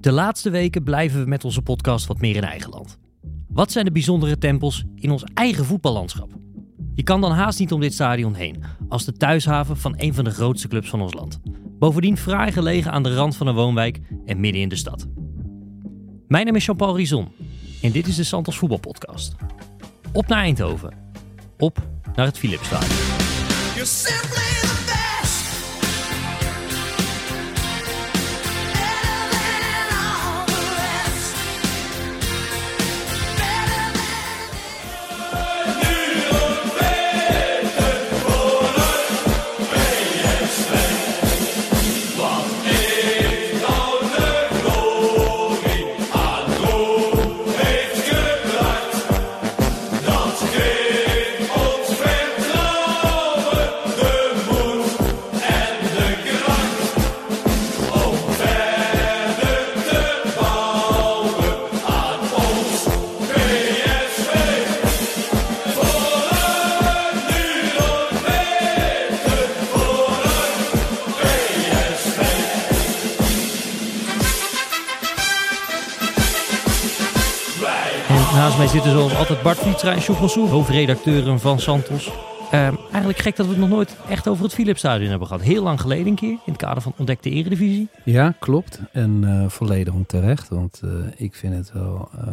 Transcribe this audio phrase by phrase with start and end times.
[0.00, 2.98] De laatste weken blijven we met onze podcast wat meer in eigen land.
[3.48, 6.30] Wat zijn de bijzondere tempels in ons eigen voetballandschap?
[6.94, 10.24] Je kan dan haast niet om dit stadion heen, als de thuishaven van een van
[10.24, 11.40] de grootste clubs van ons land.
[11.78, 15.06] Bovendien fraai gelegen aan de rand van een woonwijk en midden in de stad.
[16.28, 17.28] Mijn naam is Jean-Paul Rizon
[17.82, 19.34] en dit is de Santos Voetbalpodcast.
[20.12, 20.94] Op naar Eindhoven.
[21.58, 22.96] Op naar het Philipsstadion.
[79.88, 82.12] En Sjoerd Mansour, hoofdredacteuren van Santos.
[82.50, 85.42] Ehm, eigenlijk gek dat we het nog nooit echt over het Philipsstadion hebben gehad.
[85.42, 87.88] Heel lang geleden een keer, in het kader van Ontdekte Eredivisie.
[88.04, 88.80] Ja, klopt.
[88.92, 90.48] En eh, volledig onterecht.
[90.48, 92.26] Want eh, ik vind het wel eh,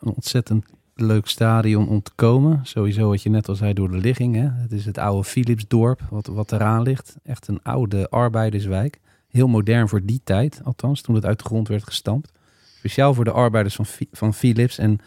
[0.00, 2.60] een ontzettend leuk stadion om te komen.
[2.62, 4.34] Sowieso wat je net al zei door de ligging.
[4.34, 4.48] Hè.
[4.62, 7.16] Het is het oude Philipsdorp wat, wat eraan ligt.
[7.24, 9.00] Echt een oude arbeiderswijk.
[9.28, 12.32] Heel modern voor die tijd, althans, toen het uit de grond werd gestampt.
[12.78, 14.78] Speciaal voor de arbeiders van, van Philips.
[14.78, 15.00] En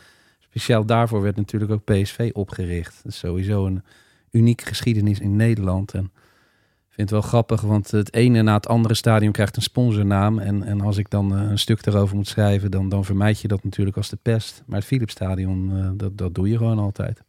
[0.60, 3.00] speciaal daarvoor werd natuurlijk ook PSV opgericht.
[3.04, 3.82] Dat is sowieso een
[4.32, 5.94] unieke geschiedenis in Nederland.
[5.94, 6.04] En
[6.90, 10.40] ik vind het wel grappig, want het ene na het andere stadion krijgt een sponsornaam.
[10.40, 13.48] En, en als ik dan eh, een stuk erover moet schrijven, dan, dan vermijd je
[13.48, 14.64] dat natuurlijk als de pest.
[14.66, 17.22] Maar het Philipsstadion, eh, dat, dat doe je gewoon altijd.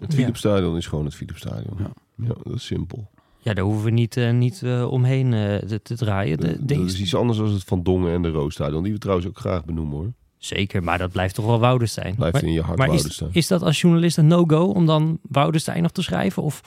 [0.00, 1.74] Het Philipsstadion is gewoon het Philipsstadion.
[1.78, 1.90] Ja.
[2.16, 2.26] Ja.
[2.44, 3.10] dat is simpel.
[3.38, 6.38] Ja, daar hoeven we niet, eh, niet eh, omheen eh, te, te draaien.
[6.38, 8.82] De, dat de- is iets anders dan het Van Dongen en de Roosstadion.
[8.82, 10.12] Die we trouwens ook graag benoemen hoor.
[10.38, 12.14] Zeker, maar dat blijft toch wel Woudenstein.
[12.14, 12.94] Blijft maar in je hart maar
[13.32, 16.42] is, dat als journalist een no-go om dan Woudenstein nog te schrijven?
[16.42, 16.60] Of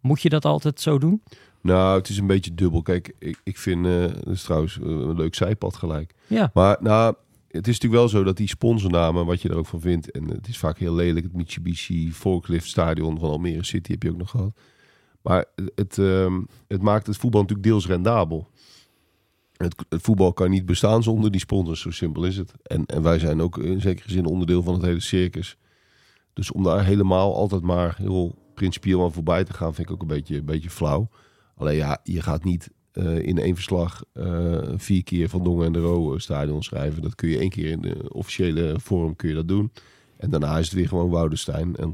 [0.00, 1.22] moet je dat altijd zo doen?
[1.60, 2.82] Nou, het is een beetje dubbel.
[2.82, 6.14] Kijk, ik, ik vind, eh dat is trouwens eh, een leuk zijpad gelijk.
[6.26, 7.14] Ja, Maar nou,
[7.48, 10.28] het is natuurlijk wel zo dat die sponsornamen, wat je er ook van vindt, en
[10.28, 14.16] het is vaak heel lelijk, het Mitsubishi Forklift Stadion van Almere City heb je ook
[14.16, 14.52] nog gehad.
[15.22, 15.44] Maar
[15.74, 18.48] het, ehm, het maakt het voetbal natuurlijk deels rendabel.
[19.62, 22.52] Het, voetbal kan niet bestaan zonder die sponsors, zo simpel is het.
[22.62, 25.56] En, en wij zijn ook in zekere zin onderdeel van het hele circus.
[26.32, 30.00] Dus om daar helemaal altijd maar heel principieel aan voorbij te gaan, vind ik ook
[30.00, 31.08] een beetje, een beetje flauw.
[31.56, 35.72] Alleen ja, je gaat niet eh, in één verslag eh, vier keer Van Dongen en
[35.72, 37.02] de Roo stadion schrijven.
[37.02, 39.72] Dat kun je één keer in de officiële vorm kun je dat doen.
[40.16, 41.76] En daarna is het weer gewoon Woudenstein.
[41.76, 41.92] En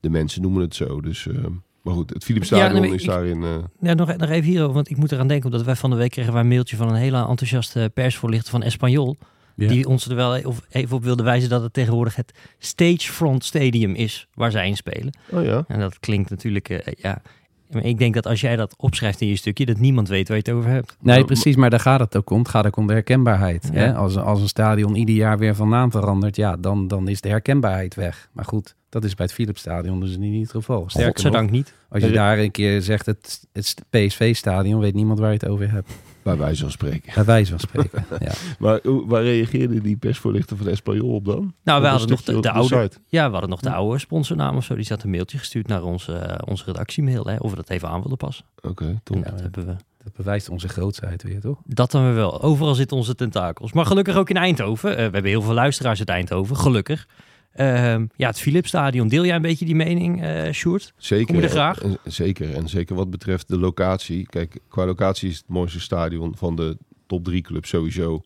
[0.00, 1.00] de mensen noemen het zo.
[1.00, 1.44] Dus, eh,
[1.82, 3.42] maar goed, het Philipsstadion Ja, nee, is ik- daarin...
[3.42, 5.96] eh, Ja, nog, nog even hierover, want ik moet eraan denken, omdat wij van de
[5.96, 9.18] week kregen wij een mailtje van een hele enthousiaste persvoorlichter van Espanyol.
[9.56, 13.94] Die ons er wel of even op wilde wijzen dat het tegenwoordig het Stagefront Stadium
[13.94, 15.12] is waar zij in spelen.
[15.30, 17.22] oh ja, En dat klinkt natuurlijk, eh, ja.
[17.70, 20.42] Ik denk dat als jij dat opschrijft in je stukje, dat niemand weet waar je
[20.46, 20.96] het over hebt.
[21.00, 22.38] Nee, precies, maar daar gaat het ook om.
[22.38, 23.70] Het gaat ook om de herkenbaarheid.
[23.72, 23.78] Ja.
[23.78, 23.94] Hè?
[23.94, 27.28] Als, als een stadion ieder jaar weer van naam verandert, ja, dan, dan is de
[27.28, 28.28] herkenbaarheid weg.
[28.32, 30.84] Maar goed, dat is bij het Philipsstadion dus niet het geval.
[30.86, 31.74] Sterker nog, niet.
[31.88, 35.70] als je daar een keer zegt het, het PSV-stadion, weet niemand waar je het over
[35.70, 35.90] hebt.
[36.22, 37.12] Bij wijze van spreken.
[37.14, 38.04] Bij wijze van spreken.
[38.26, 38.32] ja.
[38.58, 41.54] Maar hoe- waar reageerde die persvoorlichter van Espanyol op dan?
[41.64, 44.64] Nou, Op we hadden nog de, oude, ja, we hadden nog de oude sponsornaam of
[44.64, 44.74] zo.
[44.74, 47.88] Die zat een mailtje gestuurd naar onze, eh, onze redactiemail, hè, of we dat even
[47.88, 48.44] aan wilden passen.
[48.62, 49.16] Oké, top.
[49.16, 49.76] Ja, Dat hebben we.
[50.04, 51.58] Dat bewijst onze grootsheid weer, toch?
[51.64, 52.42] Dat dan weer wel.
[52.42, 53.72] Overal zitten onze tentakels.
[53.72, 54.90] Maar gelukkig ook in Eindhoven.
[54.90, 57.06] Eh, we hebben heel veel luisteraars uit Eindhoven, gelukkig.
[57.52, 59.08] Ehm, ja, het Philipsstadion.
[59.08, 60.92] Deel jij een beetje die mening, eh Sjoerd?
[60.96, 61.26] Zeker.
[61.26, 61.82] Kom je er graag?
[61.82, 62.54] En, zeker.
[62.54, 64.26] En zeker wat betreft de locatie.
[64.26, 68.20] Kijk, qua locatie is het mooiste stadion van de top drie clubs sowieso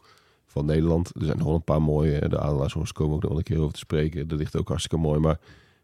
[0.46, 1.10] van Nederland.
[1.14, 2.28] Er zijn nog wel een paar mooie.
[2.28, 4.28] De Adelaarshorst komen ook nog wel een keer over te spreken.
[4.28, 5.20] Dat ligt ook hartstikke mooi.
[5.20, 5.38] Maar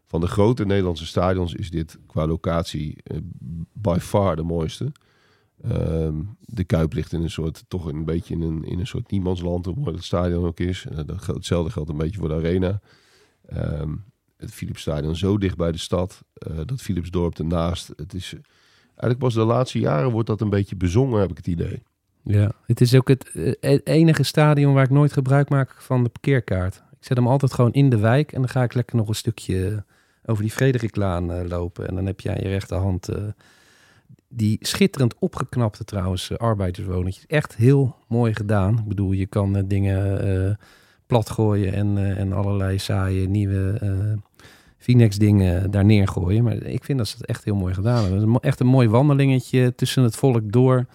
[0.05, 3.17] van de grote Nederlandse stadions is dit qua locatie eh,
[3.73, 4.91] by far de mooiste.
[5.61, 9.11] Ehm, de Kuip ligt in een soort, toch een beetje in een, in een soort
[9.11, 10.85] niemandsland, hoe mooi het stadion ook is.
[10.85, 12.81] Eh, dat geldt, hetzelfde geldt een beetje voor de arena.
[13.55, 13.95] Ehm,
[14.37, 16.23] het Philipsstadion zo dicht bij de stad.
[16.33, 17.93] eh, dat Philipsdorp ernaast.
[17.95, 18.33] Het is
[18.85, 21.83] eigenlijk pas de laatste jaren wordt dat een beetje bezongen, heb ik het idee.
[22.23, 26.03] Ja, het is ook het eh, het enige stadion waar ik nooit gebruik maak van
[26.03, 26.75] de parkeerkaart.
[26.75, 29.15] Ik zet hem altijd gewoon in de wijk en dan ga ik lekker nog een
[29.15, 29.83] stukje
[30.25, 31.87] over die Frederiklaan eh, lopen.
[31.87, 33.23] En dan heb je aan je rechterhand eh,
[34.27, 37.25] die schitterend opgeknapte trouwens uh.
[37.27, 38.77] Echt heel mooi gedaan.
[38.77, 40.55] Ik bedoel, je kan uh, dingen uh,
[41.11, 43.79] platgooien en, uh, en allerlei saaie nieuwe
[44.77, 46.43] Finex dingen daar neergooien.
[46.43, 48.39] Maar ik vind dat ze het echt heel mooi gedaan hebben.
[48.39, 50.85] Echt een mooi wandelingetje tussen het volk door.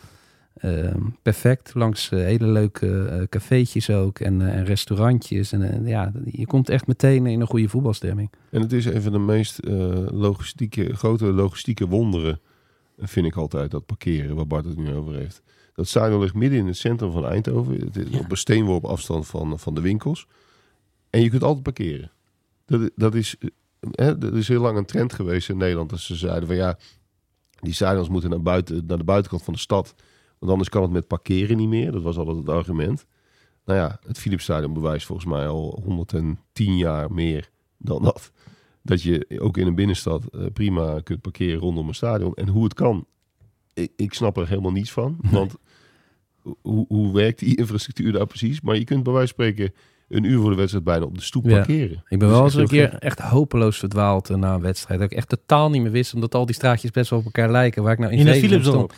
[0.57, 5.53] Ehm, perfect, langs hele leuke cafeetjes ook en, en restaurantjes.
[5.53, 8.31] En ja, je komt echt meteen in een goede voetbalstemming.
[8.51, 9.59] En het is een van de meest
[10.11, 12.41] logistieke, grote logistieke wonderen
[12.99, 15.43] vind ik altijd, dat parkeren, waar Bart het nu over heeft.
[15.77, 17.81] Dat stadion ligt midden in het centrum van Eindhoven.
[17.81, 18.19] Het is ja.
[18.19, 20.27] op een steenworp afstand van, van de winkels.
[21.11, 22.11] En je kunt altijd parkeren.
[22.65, 23.37] Dat, dat, is,
[23.91, 25.91] hè, dat is heel lang een trend geweest in Nederland.
[25.91, 26.79] Dat ze zeiden van ja,
[27.61, 29.95] die stadions moeten naar, buiten, naar de buitenkant van de stad.
[30.39, 31.93] Want anders kan het met parkeren niet meer.
[31.93, 33.07] Dat was altijd het argument.
[33.65, 38.31] Nou ja, het Philipsstadion bewijst volgens mij al 110 jaar meer dan dat
[38.87, 42.35] dat je ook in een binnenstad uh, prima kunt parkeren rondom een stadion.
[42.35, 43.07] En hoe het kan,
[43.75, 45.19] ik, ik snap er helemaal niets van.
[45.31, 45.55] Want
[46.63, 48.61] hoe, hoe werkt die infrastructuur daar precies?
[48.61, 49.75] Maar je kunt bij wijze van spreken
[50.09, 51.51] een uur voor de wedstrijd bijna op de stoep Ja.
[51.57, 52.03] parkeren.
[52.09, 55.01] Ik ben wel eens een keer echt hopeloos verdwaald eh, na een wedstrijd.
[55.01, 57.51] Dat ik echt totaal niet meer wist, omdat al die straatjes best wel op elkaar
[57.51, 57.83] lijken.
[57.83, 58.75] Waar ik nou in In de Philipsdorp.
[58.77, 58.95] stond.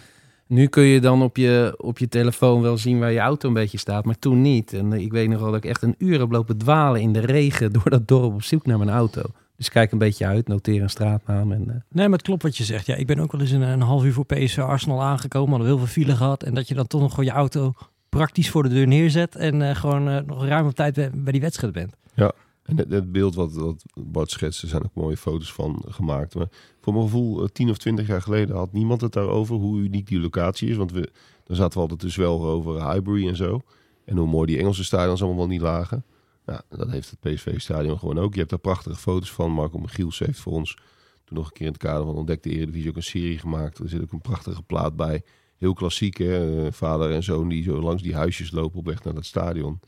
[0.47, 3.55] Nu kun je dan op je, op je telefoon wel zien waar je auto een
[3.55, 4.73] beetje staat, maar toen niet.
[4.73, 7.13] En eh, ik weet nog wel dat ik echt een uur heb lopen dwalen in
[7.13, 9.23] de regen door dat dorp op zoek naar mijn auto.
[9.59, 11.53] Dus kijk een beetje uit, noteer een straatnaam.
[11.53, 12.87] En, eh, Nee, maar het klopt wat je zegt.
[12.87, 15.51] Ja, ik ben ook wel eens in een half uur voor PSV Arsenal aangekomen.
[15.51, 16.43] Hadden heel veel file gehad.
[16.43, 17.73] En dat je dan toch nog gewoon je auto
[18.09, 19.37] praktisch voor de deur neerzet.
[19.37, 21.97] En eh, gewoon eh, nog ruim op tijd bij, bij die wedstrijd bent.
[22.63, 26.35] En het, het beeld wat, wat Bart schetst, er zijn ook mooie foto's van gemaakt.
[26.35, 26.49] Maar
[26.81, 30.21] voor mijn gevoel, tien of twintig jaar geleden had niemand het daarover hoe uniek die
[30.21, 30.77] locatie is.
[30.77, 31.11] Want we,
[31.45, 33.61] dan zaten we altijd te zwelgen over Highbury en zo.
[34.05, 36.05] En hoe mooi die Engelse stadions allemaal wel niet lagen.
[36.49, 38.33] Ja, dat heeft het PSV-stadion gewoon ook.
[38.33, 39.53] Je hebt daar prachtige foto's van.
[39.53, 40.77] Marco Michiels heeft voor ons
[41.25, 43.79] toen nog een keer in het kader van Ontdekte Eredivisie ook een serie gemaakt.
[43.79, 45.23] Er zit ook een prachtige plaat bij.
[45.59, 46.65] Heel klassiek, hè?
[46.67, 49.81] Eh, Vader en zoon die zo langs die huisjes lopen op weg naar dat stadion.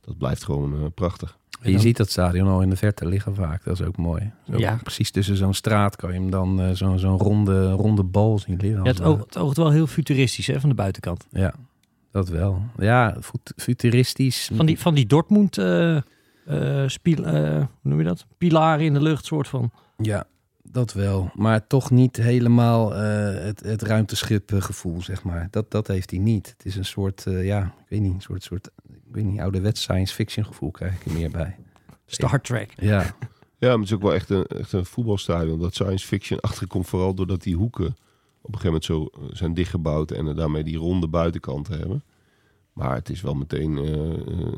[0.00, 1.38] Dat blijft gewoon eh, prachtig.
[1.62, 3.64] je ziet dat stadion al in de verte liggen vaak.
[3.64, 4.30] Dat is ook mooi.
[4.50, 4.78] Zo, Ja.
[4.82, 8.56] Precies tussen zo'n straat kan je hem dan eh, zo'n zo'n ronde, ronde bal zien
[8.56, 8.82] liggen.
[8.82, 9.18] Ja, het, het ware.
[9.18, 11.26] oog, het oogt wel heel futuristisch hè, van de buitenkant.
[11.30, 11.54] Ja,
[12.12, 12.62] dat wel.
[12.78, 14.50] Ja, fut- futuristisch.
[14.54, 18.26] Van die, van die Dortmund eh, eh, spiel, eh, hoe noem je dat?
[18.38, 19.70] Pilaren in de lucht, soort van.
[19.96, 20.24] Ja,
[20.62, 21.30] dat wel.
[21.34, 25.48] Maar toch niet helemaal eh, het, het ruimteschip gevoel, zeg maar.
[25.50, 26.54] Dat, dat heeft hij niet.
[26.56, 29.40] Het is een soort, eh, ja, ik weet niet, een soort, soort ik weet niet,
[29.40, 31.56] ouderwets science fiction gevoel krijg ik er meer bij.
[32.06, 32.72] Star Trek.
[32.76, 33.14] Ja,
[33.58, 35.60] Ja, maar het is ook wel echt een, echt een voetbalstadion.
[35.60, 37.96] Dat science fiction achterkomt vooral doordat die hoeken
[38.42, 42.02] op een gegeven moment zo eh, zijn dichtgebouwd en er daarmee die ronde buitenkanten hebben.
[42.72, 43.84] Maar het is wel meteen eh,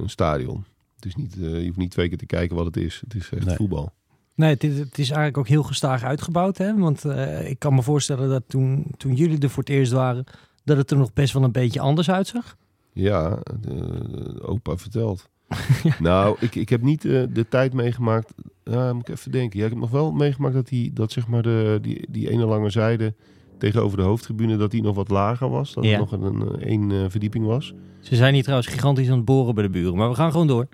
[0.01, 0.65] een stadion.
[0.95, 3.01] Het is niet, eh, je hoeft niet twee keer te kijken wat het is.
[3.05, 3.57] Het is echt Nee.
[3.57, 3.93] voetbal.
[4.35, 6.59] Nee, het, is- het is eigenlijk ook heel gestaag uitgebouwd.
[6.59, 6.77] Hè?
[6.79, 10.25] Want eh, ik kan me voorstellen dat toen, toen jullie er voor het eerst waren...
[10.65, 12.57] dat het er nog best wel een beetje anders uitzag.
[12.93, 15.29] Ja, de, opa vertelt.
[15.99, 18.35] Nou, ik, ik heb niet eh, de tijd meegemaakt.
[18.65, 19.59] Ja, moet ik even denken.
[19.59, 22.45] Ja, ik heb nog wel meegemaakt dat, die, dat zeg maar de, die, die ene
[22.47, 23.15] lange zijde
[23.59, 25.75] tegenover de hoofdtribune, dat die nog wat lager was.
[25.75, 25.91] Dat Ja.
[26.01, 27.75] het nog een eh, één eh, verdieping was.
[28.01, 29.97] Ze zijn hier trouwens gigantisch aan het boren bij de buren.
[29.97, 30.67] Maar we gaan gewoon door.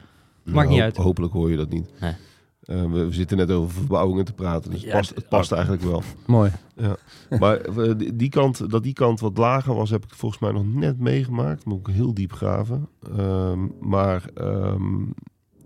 [0.45, 0.97] Maakt niet ho- uit.
[0.97, 1.91] Hopelijk hoor je dat niet.
[2.01, 2.13] Nee.
[2.61, 5.53] Eh, we, we zitten net over verbouwingen te praten, dus Ja, het past, het past
[5.53, 6.03] eigenlijk wel.
[6.27, 6.51] mooi.
[7.39, 10.53] Maar eh, die, die kant, dat die kant wat lager was, heb ik volgens mij
[10.53, 11.65] nog net meegemaakt.
[11.65, 12.89] Moet ik heel diep graven.
[13.17, 15.03] Ehm, maar ehm,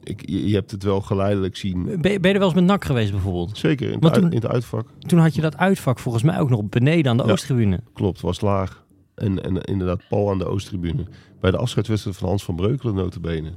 [0.04, 1.84] ik, je, hebt het wel geleidelijk zien.
[1.84, 3.58] Ben, je- ben je er wel eens met NAC geweest bijvoorbeeld?
[3.58, 4.86] Zeker in het, Maar uit- toen- in het uitvak.
[4.98, 7.30] Toen had je dat uitvak volgens mij ook nog beneden aan de Ja.
[7.32, 7.80] Oosttribune.
[7.92, 8.84] Klopt, was laag.
[9.14, 11.04] En, en inderdaad, Paul aan de Oosttribune.
[11.40, 13.52] Bij de afscheidswedstrijd van Hans van Breukelen notabene.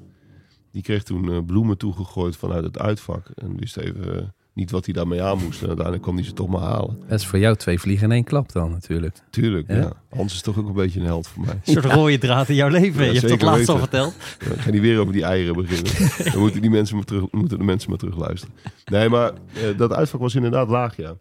[0.72, 3.30] Die kreeg toen eh, bloemen toegegooid vanuit het uitvak.
[3.36, 4.24] En wist even eh,
[4.58, 5.62] niet wat hij daarmee aan moest.
[5.62, 6.98] En uiteindelijk kon hij ze toch maar halen.
[7.08, 9.18] Dat is voor jou twee vliegen in één klap dan natuurlijk.
[9.30, 9.76] Tuurlijk, Ja?
[9.76, 9.94] ja.
[10.10, 11.54] Hans is toch ook een beetje een held voor mij.
[11.66, 13.06] Een soort rode draad in jouw leven.
[13.06, 14.14] Ja, je hebt het laatst al verteld.
[14.40, 15.94] Ja, Ik ga niet weer over die eieren beginnen.
[16.32, 18.56] Dan moeten, die mensen maar terug, moeten de mensen maar terug luisteren.
[18.86, 21.16] Nee, maar eh, dat uitvak was inderdaad laag, ja.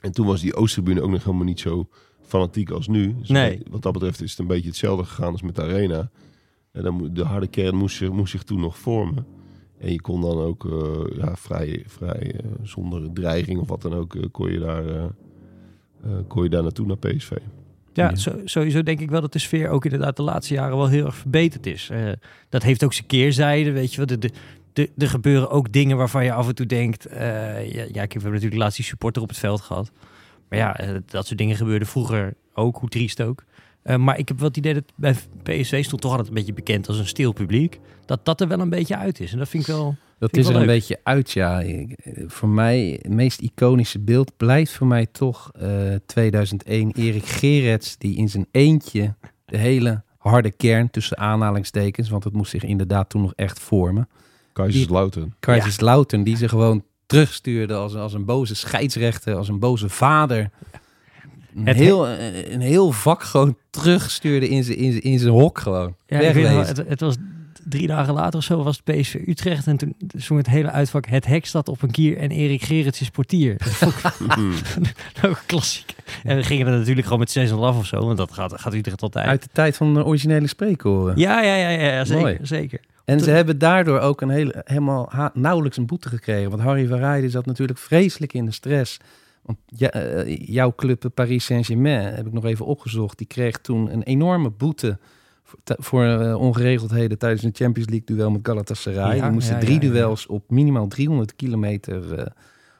[0.00, 1.88] En toen was die Oosttribune ook nog helemaal niet zo
[2.26, 3.14] fanatiek als nu.
[3.18, 3.60] Dus Nee.
[3.70, 6.10] Wat dat betreft is het een beetje hetzelfde gegaan als met de Arena.
[6.72, 9.26] En dan, moet- de harde kern moest zich, moest zich toen nog vormen.
[9.82, 13.94] En je kon dan ook eh, ja, vrij, vrij eh, zonder dreiging of wat dan
[13.94, 15.10] ook, eh, kon, je daar,
[16.26, 17.30] kon je daar naartoe naar PSV.
[17.92, 18.16] Ja, Ja.
[18.16, 21.06] Zo, sowieso denk ik wel dat de sfeer ook inderdaad de laatste jaren wel heel
[21.06, 21.88] erg verbeterd is.
[21.90, 22.12] Eh,
[22.48, 24.06] dat heeft ook zijn keerzijde, weet je wel.
[24.06, 24.30] De, de,
[24.72, 27.06] de, er gebeuren ook dingen waarvan je af en toe denkt...
[27.06, 29.90] eh, ja, ja, ik heb natuurlijk laatst die supporter op het veld gehad.
[30.48, 33.44] Maar ja, dat soort dingen gebeurden vroeger ook, hoe triest ook.
[33.82, 36.52] Eh, maar ik heb wel het idee dat bij PSV stond toch altijd een beetje
[36.52, 37.80] bekend als een stil publiek.
[38.06, 39.32] Dat dat er wel een beetje uit is.
[39.32, 39.96] En dat vind ik wel...
[40.18, 41.62] Dat Vind is er een beetje uit, ja.
[41.62, 41.86] Eh,
[42.26, 45.70] voor mij, het meest iconische beeld blijft voor mij toch eh,
[46.06, 46.92] 2001.
[46.92, 52.50] Erik Gerets, die in zijn eentje de hele harde kern tussen aanhalingstekens, want het moest
[52.50, 54.08] zich inderdaad toen nog echt vormen.
[54.52, 55.34] Kaiserslautern.
[55.40, 60.50] Kaiserslautern, die ze gewoon terugstuurde als, als een boze scheidsrechter, als een boze vader.
[61.64, 65.94] Het heel, een heel vak gewoon terugstuurde in zijn in in hok gewoon.
[66.06, 67.16] Ja, wel, het, het was
[67.68, 69.66] drie dagen later of zo was het PSV Utrecht.
[69.66, 73.00] En toen zong het hele uitvak Het hek staat op een kier en Erik Gerrits
[73.00, 73.56] is portier.
[75.26, 75.94] Ook klassiek.
[76.22, 78.06] En we gingen er natuurlijk gewoon met 6 af of zo.
[78.06, 79.26] Want dat gaat, gaat Utrecht altijd.
[79.26, 81.16] Uit de tijd van de originele spreekhoren.
[81.16, 82.22] Ja, ja, ja, ja, zeker.
[82.22, 82.38] Mooi.
[82.42, 82.80] zeker.
[83.04, 86.50] En ze hebben daardoor ook een hele, helemaal nauwelijks een boete gekregen.
[86.50, 88.98] Want Harry van Rijden zat natuurlijk vreselijk in de stress.
[89.42, 93.92] Want ja, eh, jouw club Paris Saint-Germain, heb ik nog even opgezocht, die kreeg toen
[93.92, 94.98] een enorme boete
[95.64, 99.16] voor, eh, ongeregeldheden tijdens een Champions League duel met Galatasaray.
[99.16, 102.26] Ja, die moesten ja, drie duels op minimaal 300 kilometer eh,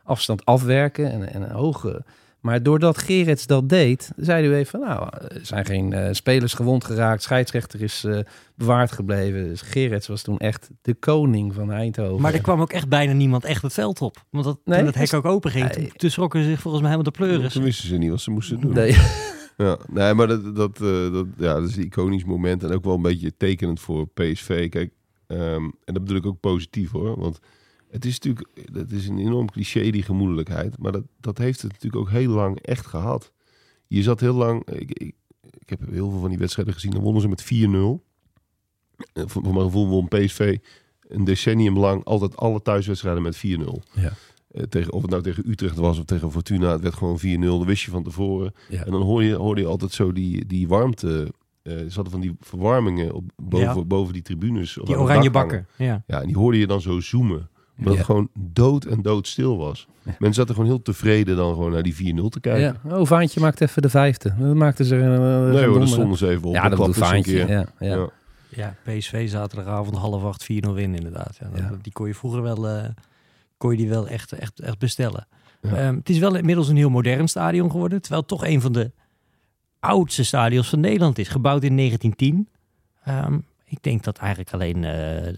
[0.02, 2.04] afstand afwerken en, en een hoge...
[2.42, 6.54] Maar doordat Gerets dat deed, zeiden we even van nou, er zijn geen eh, spelers
[6.54, 7.22] gewond geraakt.
[7.22, 8.18] Scheidsrechter is eh,
[8.54, 9.48] bewaard gebleven.
[9.48, 12.20] Dus Gerets was toen echt de koning van Eindhoven.
[12.20, 14.24] Maar er kwam ook echt bijna niemand echt het veld op.
[14.30, 16.82] Want dat, Nee, toen het hek ook open ging, toen, toen schrokken ze zich volgens
[16.82, 17.52] mij helemaal de pleuris.
[17.52, 18.72] Toen wisten ze niet wat ze moesten doen.
[18.72, 18.96] Nee.
[19.56, 22.84] Ja, nee, maar dat, dat, eh, dat, ja, dat is een iconisch moment en ook
[22.84, 24.68] wel een beetje tekenend voor PSV.
[24.68, 24.92] Kijk,
[25.26, 27.38] ehm, en dat bedoel ik ook positief hoor, want
[27.92, 31.72] het is natuurlijk, dat is een enorm cliché die gemoedelijkheid, maar dat, dat heeft het
[31.72, 33.32] natuurlijk ook heel lang echt gehad.
[33.86, 35.14] Je zat heel lang, ik, ik,
[35.58, 37.46] ik heb heel veel van die wedstrijden gezien, dan wonnen ze met 4-0.
[39.12, 40.58] Eh, Voor, mijn gevoel won PSV
[41.08, 43.40] een decennium lang altijd alle thuiswedstrijden met 4-0.
[43.92, 44.12] Ja.
[44.50, 47.22] Eh, tegen, of het nou tegen Utrecht was of tegen Fortuna, het werd gewoon 4-0.
[47.40, 48.54] Dat wist je van tevoren.
[48.68, 48.84] Ja.
[48.84, 51.32] En dan hoor je, hoorde je altijd zo die, die warmte.
[51.62, 53.84] eh er zaten van die verwarmingen op, boven, Ja.
[53.84, 54.78] boven die tribunes.
[54.84, 55.66] Die oranje bakken.
[55.76, 56.02] Ja.
[56.06, 57.48] Ja, en die hoorde je dan zo zoomen.
[57.78, 57.98] Omdat Ja.
[57.98, 59.86] het gewoon dood en dood stil was.
[60.02, 62.80] Mensen zaten gewoon heel tevreden dan gewoon naar die 4-0 te kijken.
[62.88, 62.96] Ja.
[62.98, 64.34] Oh, Vaantje maakt even de vijfde.
[64.38, 66.54] Dan maakten ze er een, een Nee hoor, daar stonden ze even op.
[66.54, 67.32] Ja, dat een Vaantje.
[67.32, 67.48] keer.
[67.50, 67.94] Ja, ja.
[67.94, 68.08] Ja.
[68.48, 71.36] ja, PSV zaterdagavond half acht 4-0 winnen inderdaad.
[71.40, 71.70] Ja, dat- Ja.
[71.82, 72.84] Die kon je vroeger wel, eh,
[73.56, 75.26] kon je die wel echt, echt, echt bestellen.
[75.60, 75.74] Ja.
[75.74, 78.00] Ehm, het is wel inmiddels een heel modern stadion geworden.
[78.00, 78.90] Terwijl het toch een van de
[79.80, 81.28] oudste stadions van Nederland is.
[81.28, 82.48] Gebouwd in 1910.
[83.04, 85.32] Ehm, ik denk dat eigenlijk alleen eh,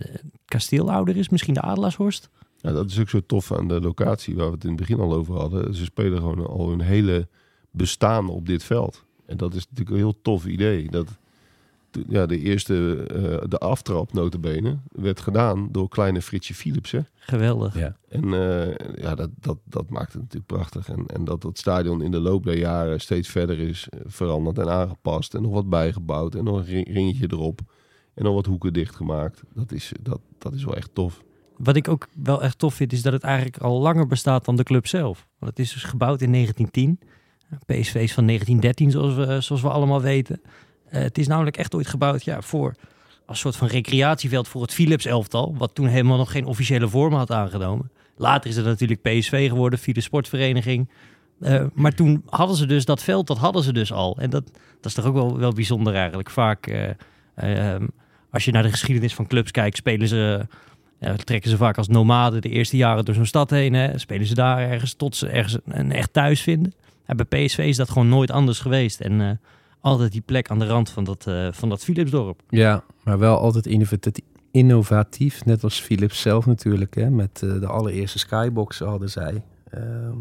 [0.45, 1.29] kasteel ouder is.
[1.29, 2.29] Misschien de Adelaarshorst.
[2.57, 4.99] Ja, dat is ook zo tof aan de locatie waar we het in het begin
[5.01, 5.75] al over hadden.
[5.75, 7.29] Ze spelen gewoon al hun hele
[7.71, 9.05] bestaan op dit veld.
[9.27, 10.91] En dat is natuurlijk een heel tof idee.
[10.91, 11.09] Dat
[11.91, 17.09] de- ja, de eerste, eh, de aftrap notabene, werd gedaan door kleine Fritsje Philipsen.
[17.15, 17.79] Geweldig.
[17.79, 17.97] Ja.
[18.09, 20.89] En eh, ja, dat, dat, dat maakt het natuurlijk prachtig.
[20.89, 24.71] En, en dat het stadion in de loop der jaren steeds verder is veranderd en
[24.71, 25.35] aangepast.
[25.35, 27.61] En nog wat bijgebouwd en nog een ri- ringetje erop.
[28.15, 29.43] En nog wat hoeken dichtgemaakt.
[29.55, 31.23] Dat is, dat, dat is wel echt tof.
[31.57, 34.57] Wat ik ook wel echt tof vind, is dat het eigenlijk al langer bestaat dan
[34.57, 35.27] de club zelf.
[35.39, 37.09] Want het is dus gebouwd in 1910.
[37.67, 40.41] PSV is van 1913, zoals we, zoals we allemaal weten.
[40.85, 42.75] Eh, het is namelijk echt ooit gebouwd ja, voor
[43.27, 45.55] als soort van recreatieveld voor het Philips elftal.
[45.57, 47.91] Wat toen helemaal nog geen officiële vorm had aangenomen.
[48.17, 50.89] Later is het natuurlijk PSV geworden, Philips Sportvereniging.
[51.41, 54.17] Eh, maar toen hadden ze dus dat veld, dat hadden ze dus al.
[54.19, 56.31] En dat, dat is toch ook wel, wel bijzonder eigenlijk.
[56.31, 56.91] Vaak, eh,
[57.35, 57.87] ehm,
[58.35, 60.47] als je naar de geschiedenis van clubs kijkt, spelen ze
[61.25, 63.73] trekken ze vaak als nomaden de eerste jaren door zo'n stad heen.
[63.75, 63.99] Hè.
[63.99, 66.73] Spelen ze daar ergens tot ze ergens een, echt thuis vinden.
[67.07, 69.01] En bij PSV is dat gewoon nooit anders geweest.
[69.01, 69.31] En eh,
[69.81, 72.41] altijd die plek aan de rand van dat, eh van dat Philipsdorp.
[72.49, 75.45] Ja, maar wel altijd innovati- innovatief.
[75.45, 76.95] Net als Philips zelf natuurlijk.
[76.95, 79.43] Hè, met eh, de allereerste skyboxen hadden zij.
[79.71, 80.19] Ehm,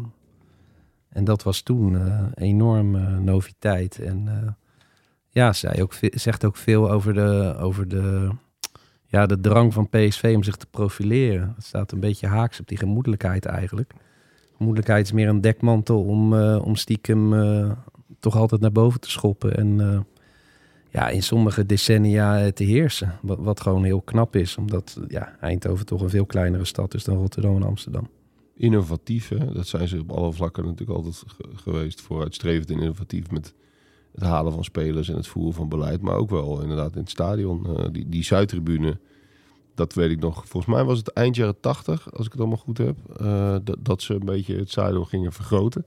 [1.08, 3.98] en dat was toen eh enorm noviteit.
[3.98, 4.28] En
[5.34, 8.30] ja, zij ook, zegt ook veel over de, over de,
[9.06, 11.52] ja, de drang van PSV om zich te profileren.
[11.56, 13.92] Het staat een beetje haaks op die gemoedelijkheid eigenlijk.
[14.56, 17.70] Gemoedelijkheid is meer een dekmantel om, eh, om stiekem eh,
[18.20, 19.56] toch altijd naar boven te schoppen.
[19.56, 20.00] En eh,
[20.90, 23.18] ja, in sommige decennia te heersen.
[23.22, 27.04] Wat, wat gewoon heel knap is, omdat ja, Eindhoven toch een veel kleinere stad is
[27.04, 28.08] dan Rotterdam en Amsterdam.
[28.56, 29.28] innovatief.
[29.28, 32.00] Dat zijn ze op alle vlakken natuurlijk altijd ge- geweest.
[32.00, 33.54] Vooruitstrevend en innovatief met
[34.14, 36.00] het halen van spelers en het voeren van beleid.
[36.00, 37.66] Maar ook wel inderdaad in het stadion.
[37.76, 38.98] eh, die, die Zuidtribune,
[39.74, 40.34] dat weet ik nog.
[40.48, 42.96] Volgens mij was het eind jaren tachtig, als ik het allemaal goed heb.
[43.16, 45.84] eh, dat, dat ze een beetje het stadion gingen vergroten.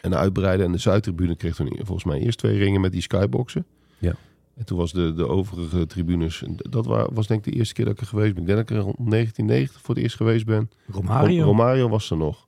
[0.00, 0.66] En uitbreiden.
[0.66, 3.66] En de Zuidtribune kreeg toen volgens mij eerst twee ringen met die skyboxen.
[3.98, 4.14] Ja.
[4.56, 6.42] En toen was de, de overige tribunes...
[6.56, 8.40] Dat wa- was denk ik de eerste keer dat ik er geweest ben.
[8.42, 10.70] Ik denk dat ik er rond 1990 voor het eerst geweest ben.
[10.90, 11.44] Romario.
[11.44, 12.46] Romario was er nog.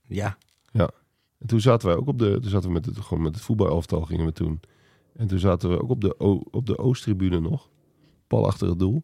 [0.73, 0.91] ja,
[1.47, 3.45] En toen zaten wij ook op de, toen zaten we met het, gewoon met het
[3.45, 4.61] voetbalelftal gingen we toen.
[5.13, 6.19] En toen zaten we ook op de,
[6.51, 7.71] op de Oosttribune nog,
[8.27, 9.03] pal achter het doel.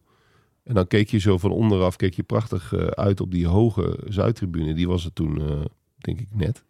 [0.63, 3.99] En dan keek je zo van onderaf, keek je prachtig eh, uit op die hoge
[4.09, 4.75] Zuidtribune.
[4.75, 5.61] Die was er toen, eh,
[5.97, 6.65] denk ik, net.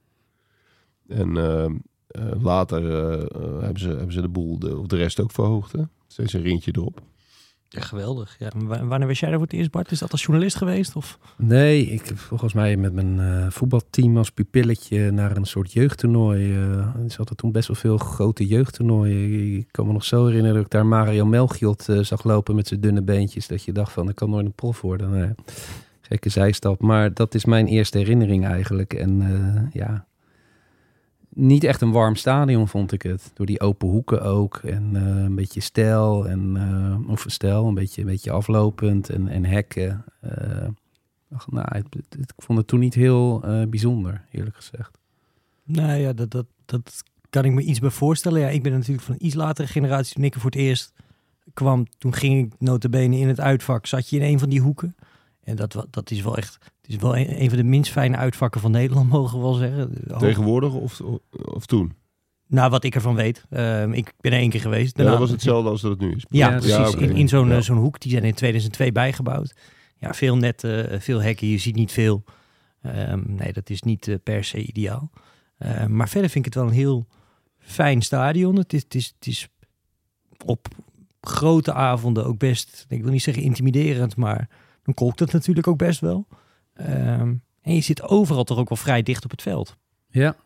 [1.09, 1.73] En eh,
[2.43, 2.83] later
[3.61, 5.73] hebben, ze, hebben ze de boel, de, of de rest ook verhoogd.
[5.73, 5.83] Hè?
[6.07, 7.03] Steeds een rintje erop.
[7.81, 8.37] Geweldig.
[8.39, 8.51] Ja,
[8.85, 9.91] wanneer was jij daar voor het eerst, Bart?
[9.91, 10.97] Is dat als journalist geweest?
[10.97, 11.19] Of?
[11.37, 16.53] Nee, ik heb volgens mij met mijn eh, voetbalteam als pupilletje naar een soort jeugdtoernooi.
[16.53, 19.57] eh er zaten toen best wel veel grote jeugdtoernooien.
[19.57, 22.69] Ik kan me nog zo herinneren dat ik daar Mario Melchiot eh, zag lopen met
[22.69, 23.47] zijn dunne beentjes.
[23.47, 25.35] Dat je dacht van, ik kan nooit een prof worden.
[26.01, 26.81] Gekke zijstap.
[26.81, 28.95] Maar dat is mijn eerste herinnering eigenlijk.
[28.95, 30.07] En ja,
[31.35, 33.31] niet echt een warm stadion vond ik het.
[33.35, 34.57] Door die open hoeken ook.
[34.57, 36.29] En eh, een beetje stijl.
[36.29, 39.09] En, eh, of stijl, een beetje, een beetje aflopend.
[39.11, 40.05] En, en hekken.
[40.21, 40.69] Eh,
[41.35, 44.99] ach, nou, ik vond het toen niet heel bijzonder, eerlijk gezegd.
[45.65, 48.41] Nou ja, dat, dat, dat kan ik me iets bij voorstellen.
[48.41, 50.15] Ja, ik ben natuurlijk van iets latere generatie.
[50.15, 50.93] Toen ik er voor het eerst
[51.55, 53.87] kwam, toen ging ik notabene in het uitvak.
[53.87, 54.97] Zat je in een van die hoeken.
[55.45, 56.59] En dat, dat is wel echt...
[56.93, 59.91] Is wel een, een van de minst fijne uitvakken van Nederland, mogen we wel zeggen.
[60.19, 61.01] Tegenwoordig of,
[61.45, 61.93] of, toen?
[62.47, 63.45] Nou, wat ik ervan weet.
[63.51, 64.87] Ehm, ik ben er één keer geweest.
[64.87, 66.25] Ja, Daarna- dat was hetzelfde als dat het nu is.
[66.29, 66.95] Ja, Ja, precies.
[66.95, 67.57] In, in zo'n Ja.
[67.57, 68.01] eh, zo'n hoek.
[68.01, 69.55] Die zijn in 2002 bijgebouwd.
[69.99, 71.47] Ja, veel netten, eh, veel hekken.
[71.47, 72.25] Je ziet niet veel.
[72.83, 75.11] Ehm, nee, dat is niet eh, per se ideaal.
[75.59, 77.07] Ehm, maar verder vind ik het wel een heel
[77.59, 78.57] fijn stadion.
[78.57, 79.49] Het is, het is, het is
[80.45, 80.69] op
[81.21, 84.49] grote avonden ook best, ik wil niet zeggen intimiderend, maar
[84.83, 86.27] dan kolkt het natuurlijk ook best wel.
[86.75, 89.77] Ehm, en je zit overal toch ook wel vrij dicht op het veld.
[90.09, 90.37] Ja.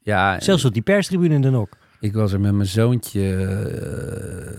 [0.00, 1.76] Ja, Zelfs op die perstribune dan ook.
[2.00, 3.36] ik was er met mijn zoontje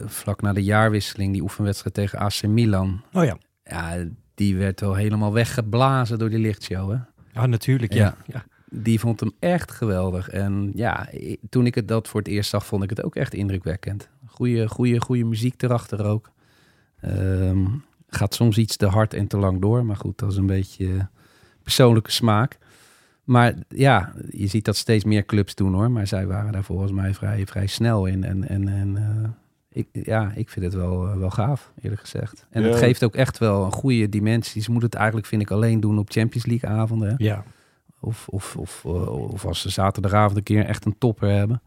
[0.01, 3.01] eh, vlak na de jaarwisseling, die oefenwedstrijd tegen AC Milan.
[3.13, 4.05] Oh ja, Ja,
[4.35, 6.97] die werd wel helemaal weggeblazen door die lichtshow, hè?
[7.39, 7.93] ja natuurlijk.
[7.93, 8.15] Ja.
[8.25, 8.45] Ja.
[8.69, 10.29] Die vond hem echt geweldig.
[10.29, 11.09] En ja,
[11.49, 14.09] toen ik het dat voor het eerst zag, vond ik het ook echt indrukwekkend.
[14.25, 16.31] Goeie, goeie, goeie muziek erachter ook.
[16.99, 17.65] Ehm,
[18.07, 19.85] gaat soms iets te hard en te lang door.
[19.85, 21.09] Maar goed, dat is een beetje
[21.67, 22.57] persoonlijke smaak.
[23.23, 25.91] Maar ja, je ziet dat steeds meer clubs doen hoor.
[25.91, 28.23] Maar zij waren daar volgens mij vrij, vrij snel in.
[28.23, 29.29] En, en, en eh,
[29.69, 32.45] ik, ja, ik vind het wel, eh, wel gaaf, eerlijk gezegd.
[32.49, 34.61] En het geeft ook echt wel een goede dimensie.
[34.61, 37.09] Ze moeten het eigenlijk, vind ik, alleen doen op Champions League avonden.
[37.09, 37.15] hè.
[37.17, 37.43] ja.
[37.99, 41.61] Of, of, of, eh, of als ze zaterdagavond een keer echt een topper hebben.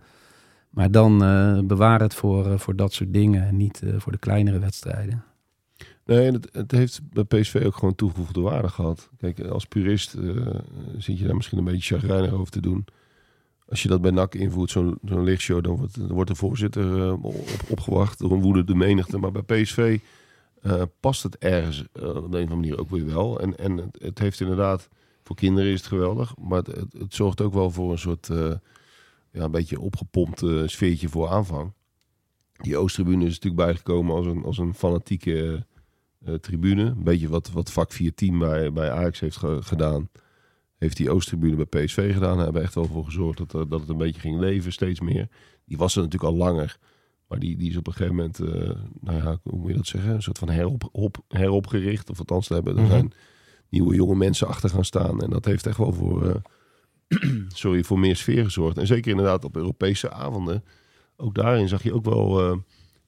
[0.71, 1.19] Maar dan
[1.67, 5.25] bewaar het voor, voor dat soort dingen en niet voor de kleinere wedstrijden.
[6.11, 9.11] Nee, het, het heeft bij PSV ook gewoon toegevoegde waarde gehad.
[9.19, 10.47] Kijk, als purist eh,
[10.99, 12.85] zit je daar misschien een beetje chagrijnig over te doen.
[13.69, 17.35] Als je dat bij NAC invoert, zo'n zo'n lichtshow, dan wordt, de voorzitter eh, op,
[17.69, 19.19] opgewacht door een woedende menigte.
[19.19, 19.99] Maar bij PSV
[20.63, 23.41] eh, past het ergens op een of andere manier ook weer wel.
[23.41, 24.89] En, en het, het heeft inderdaad,
[25.23, 28.27] voor kinderen is het geweldig, maar het, het, zorgt ook wel voor een soort,
[29.31, 31.73] ja, een beetje opgepompt sfeertje voor aanvang.
[32.53, 35.69] Die Oosttribune is natuurlijk bijgekomen als een, als een fanatieke
[36.41, 36.83] tribune.
[36.85, 37.99] Een beetje wat, wat vak 4-10
[38.39, 40.09] bij, bij Ajax heeft ge- gedaan.
[40.79, 42.35] Heeft die Oosttribune bij PSV gedaan.
[42.37, 45.01] Daar hebben echt wel voor gezorgd dat, er- dat het een beetje ging leven, steeds
[45.01, 45.29] meer.
[45.65, 46.79] Die was er natuurlijk al langer.
[47.29, 49.87] Maar die, die is op een gegeven moment, eh, nou ja, hoe moet je dat
[49.87, 50.11] zeggen?
[50.15, 52.11] Een soort van herop, op, heropgericht.
[52.11, 52.91] Of althans, daar hebben, er Mhm.
[52.93, 53.13] zijn
[53.69, 55.21] nieuwe jonge mensen achter gaan staan.
[55.23, 56.35] En dat heeft echt wel voor, eh,
[57.49, 58.79] sorry, voor meer sfeer gezorgd.
[58.79, 60.65] En zeker inderdaad op Europese avonden.
[61.17, 62.57] Ook daarin zag je ook wel eh,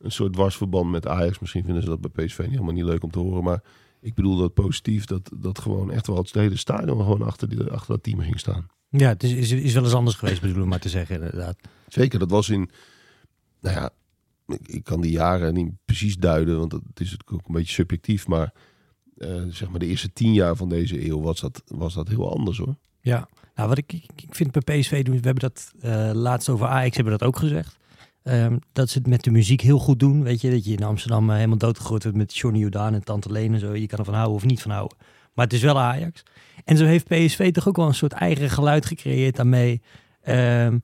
[0.03, 1.39] een soort dwarsverband met Ajax.
[1.39, 3.45] Misschien vinden ze dat bij PSV niet helemaal niet leuk om te horen.
[3.45, 3.63] Maar
[4.01, 5.05] ik bedoel dat positief.
[5.05, 8.39] Dat, dat gewoon echt wel het hele stadion gewoon achter, die, achter dat team ging
[8.39, 8.67] staan.
[8.89, 11.57] Ja, het is, is, is wel eens anders geweest, bedoel ik maar te zeggen, inderdaad.
[11.89, 12.71] Zeker, dat was in...
[13.61, 13.91] Nou ja,
[14.47, 16.59] ik, ik kan die jaren niet precies duiden.
[16.59, 18.27] Want het is ook een beetje subjectief.
[18.27, 18.53] Maar
[19.17, 22.31] eh, zeg maar de eerste tien jaar van deze eeuw was dat, was dat heel
[22.31, 22.77] anders hoor.
[23.01, 26.49] Ja, nou wat ik, ik, ik vind bij PSV doen, we hebben dat eh, laatst
[26.49, 27.77] over Ajax hebben dat ook gezegd.
[28.23, 30.23] Ehm, dat ze het met de muziek heel goed doen.
[30.23, 33.33] Weet je, dat je in Amsterdam eh, helemaal doodgegooid wordt met Johnny Jordaan en Tante
[33.33, 33.75] Leen en zo.
[33.75, 34.97] Je kan ervan houden of niet van houden.
[35.35, 36.23] Maar het is wel Ajax.
[36.65, 39.83] En zo heeft PSV toch ook wel een soort eigen geluid gecreëerd daarmee.
[40.21, 40.79] Ehm,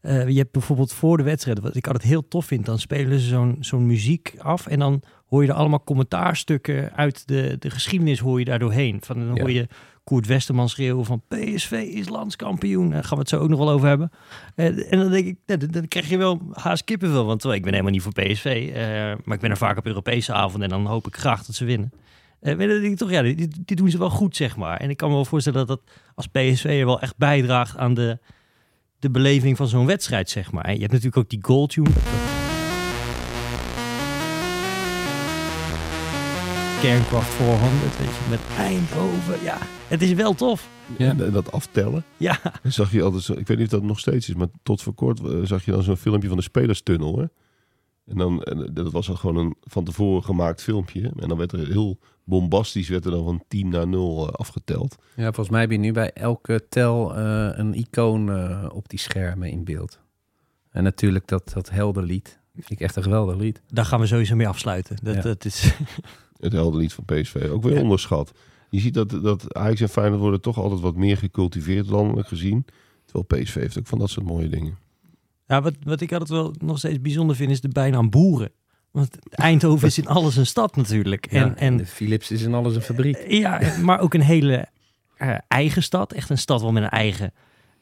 [0.00, 3.18] eh, je hebt bijvoorbeeld voor de wedstrijd, wat ik altijd heel tof vind, dan spelen
[3.18, 5.02] ze zo'n zo'n muziek af en dan
[5.32, 9.00] hoor je er allemaal commentaarstukken uit de, de geschiedenis hoor je daar doorheen.
[9.02, 9.68] Van, dan hoor je
[10.04, 12.90] Koert Westerman schreeuwen van PSV is landskampioen.
[12.90, 14.10] Daar gaan we het zo ook nog wel over hebben.
[14.54, 17.24] Eh, en dan denk ik, dan, dan krijg je wel haast kippenvel.
[17.24, 18.70] Want ik ben helemaal niet voor PSV.
[18.74, 18.82] eh,
[19.24, 21.64] maar ik ben er vaak op Europese avonden en dan hoop ik graag dat ze
[21.64, 21.92] winnen.
[22.40, 24.80] Maar dan denk ik toch, ja, dit, dit doen ze wel goed, zeg maar.
[24.80, 27.94] En ik kan me wel voorstellen dat dat als PSV er wel echt bijdraagt aan
[27.94, 28.18] de,
[28.98, 30.64] de beleving van zo'n wedstrijd, zeg maar.
[30.64, 31.90] En je hebt natuurlijk ook die goaltune.
[36.82, 39.42] Kernkraft 400, weet je, met Eindhoven.
[39.42, 40.68] Ja, het is wel tof.
[40.98, 41.08] Ja.
[41.18, 42.04] En dat aftellen.
[42.16, 44.46] Ja, Dan zag je altijd zo, ik weet niet of dat nog steeds is, maar
[44.62, 47.18] tot voor kort eh, zag je dan zo'n filmpje van de spelerstunnel.
[47.18, 47.24] Hè?
[48.06, 51.12] En dan, en dat was dan gewoon een van tevoren gemaakt filmpje.
[51.18, 54.96] En dan werd er heel bombastisch werd er dan van 10 naar 0 eh, afgeteld.
[55.16, 58.98] Ja, volgens mij heb je nu bij elke tel eh, een icoon eh, op die
[58.98, 60.00] schermen in beeld.
[60.70, 62.40] En natuurlijk dat, dat helderlied.
[62.54, 63.62] Vind ik echt een geweldig lied.
[63.68, 64.96] Daar gaan we sowieso mee afsluiten.
[65.02, 65.20] Dat, Ja.
[65.20, 65.74] dat is,
[66.42, 67.48] Het heldenlied van PSV.
[67.50, 67.80] Ook weer Ja.
[67.80, 68.32] onderschat.
[68.70, 72.64] Je ziet dat, dat Ajax en Feyenoord worden toch altijd wat meer gecultiveerd landelijk gezien.
[73.04, 74.78] Terwijl PSV heeft ook van dat soort mooie dingen.
[75.46, 78.50] ja, wat, wat ik altijd wel nog steeds bijzonder vind, is de bijnaam boeren.
[78.90, 81.32] Want Eindhoven is in alles een stad natuurlijk.
[81.32, 83.24] Ja, En, en de Philips is in alles een fabriek.
[83.28, 84.66] Ja, maar ook een hele
[85.16, 86.12] eh, eigen stad.
[86.12, 87.32] Echt een stad wel met een eigen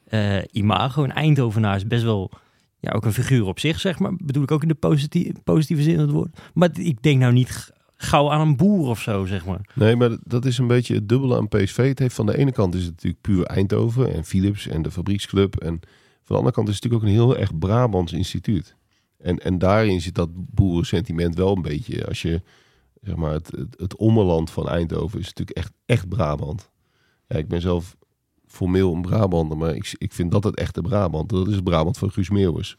[0.05, 1.03] eh, imago.
[1.03, 2.31] Een Eindhovenaar is best wel
[2.79, 4.11] ja, ook een figuur op zich, zeg maar.
[4.15, 6.39] Bedoel ik ook in de positieve, positieve zin van het woord.
[6.53, 7.71] Maar ik denk nou niet
[8.01, 9.61] gauw aan een boer of zo, zeg maar.
[9.73, 11.87] Nee, maar dat is een beetje het dubbele aan PSV.
[11.87, 14.91] Het heeft van de ene kant is het natuurlijk puur Eindhoven en Philips en de
[14.91, 15.55] fabrieksclub.
[15.55, 15.79] En
[16.23, 18.75] van de andere kant is het natuurlijk ook een heel erg Brabants instituut.
[19.17, 22.07] En, en daarin zit dat boerensentiment wel een beetje.
[22.07, 22.41] Als je,
[23.01, 26.69] zeg maar, het, het, het ommeland van Eindhoven is natuurlijk echt, echt Brabant.
[27.27, 27.95] Ja, ik ben zelf
[28.47, 31.29] formeel een Brabander, maar ik, ik vind dat het echte Brabant.
[31.29, 32.77] Dat is het Brabant van Guus Meeuwis.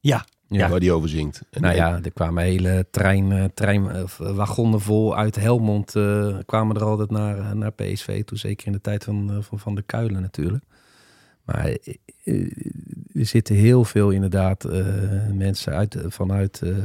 [0.00, 0.26] Ja,
[0.58, 0.68] Ja.
[0.68, 1.42] Waar die over zingt.
[1.50, 5.96] En, Nou ja, er kwamen hele trein, eh, trein, of wagonnen vol uit Helmond.
[5.96, 8.38] eh, kwamen er altijd naar, eh, naar PSV toe.
[8.38, 10.64] Zeker in de tijd van eh, Van, van de Kuilen natuurlijk.
[11.44, 12.50] Maar eh, eh,
[13.14, 14.84] er zitten heel veel inderdaad eh,
[15.32, 16.76] mensen uit, vanuit eh,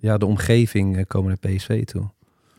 [0.00, 2.08] ja, de omgeving eh, komen naar PSV toe.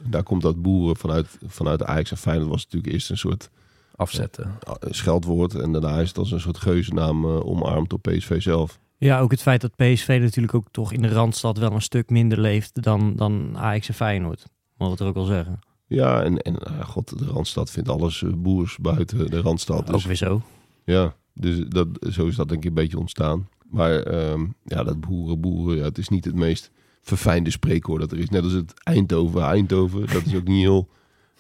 [0.03, 3.49] daar komt dat boeren vanuit, vanuit Ajax en Feyenoord was natuurlijk eerst een soort
[3.95, 4.51] Afzetten.
[4.89, 5.55] scheldwoord.
[5.55, 8.79] En daarna is het als een soort geuzennaam eh, omarmd door PSV zelf.
[8.97, 12.10] Ja, ook het feit dat PSV natuurlijk ook toch in de Randstad wel een stuk
[12.10, 14.45] minder leeft dan, dan Ajax en Feyenoord.
[14.77, 15.60] Mag het er ook wel zeggen.
[15.88, 19.88] Ja, en, en eh, god, de Randstad vindt alles eh, boers buiten de Randstad.
[19.88, 20.41] ook Dus, weer zo.
[20.86, 23.47] ja, dus dat, zo is dat denk ik een beetje ontstaan.
[23.69, 28.12] Maar ehm, ja, dat boeren, boeren, ja, het is niet het meest verfijnde spreekwoord dat
[28.12, 28.29] er is.
[28.29, 30.89] Net als het Eindhoven, Eindhoven, dat is ook niet heel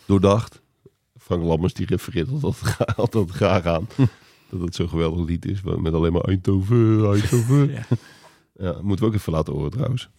[0.05, 0.61] doordacht.
[1.17, 3.87] Frank Lammers die refereert altijd, altijd graag aan
[4.49, 7.71] dat het zo'n geweldig lied is, met alleen maar Eindhoven, Eindhoven.
[7.73, 7.83] Ja.
[8.57, 10.09] Ja, moeten we ook even laten horen trouwens.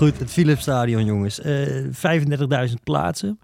[0.00, 1.40] Goed, het Philips Stadion, jongens.
[1.40, 1.84] Eh
[2.68, 3.38] 35.000 plaatsen.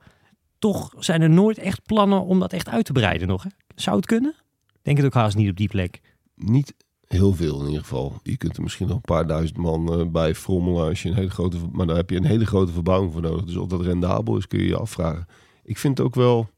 [0.59, 3.43] Toch zijn er nooit echt plannen om dat echt uit te breiden nog.
[3.43, 3.51] Hè?
[3.75, 4.35] Zou het kunnen?
[4.83, 6.01] Denk het ook haast niet op die plek.
[6.35, 6.75] Niet
[7.07, 8.21] heel veel in ieder geval.
[8.23, 11.15] Je kunt er misschien nog een paar duizend man eh, bij frommelen als je een
[11.15, 13.45] hele grote, maar daar heb je een hele grote verbouwing voor nodig.
[13.45, 15.27] Dus of dat rendabel is, kun je je afvragen.
[15.65, 16.49] Ik vind het ook wel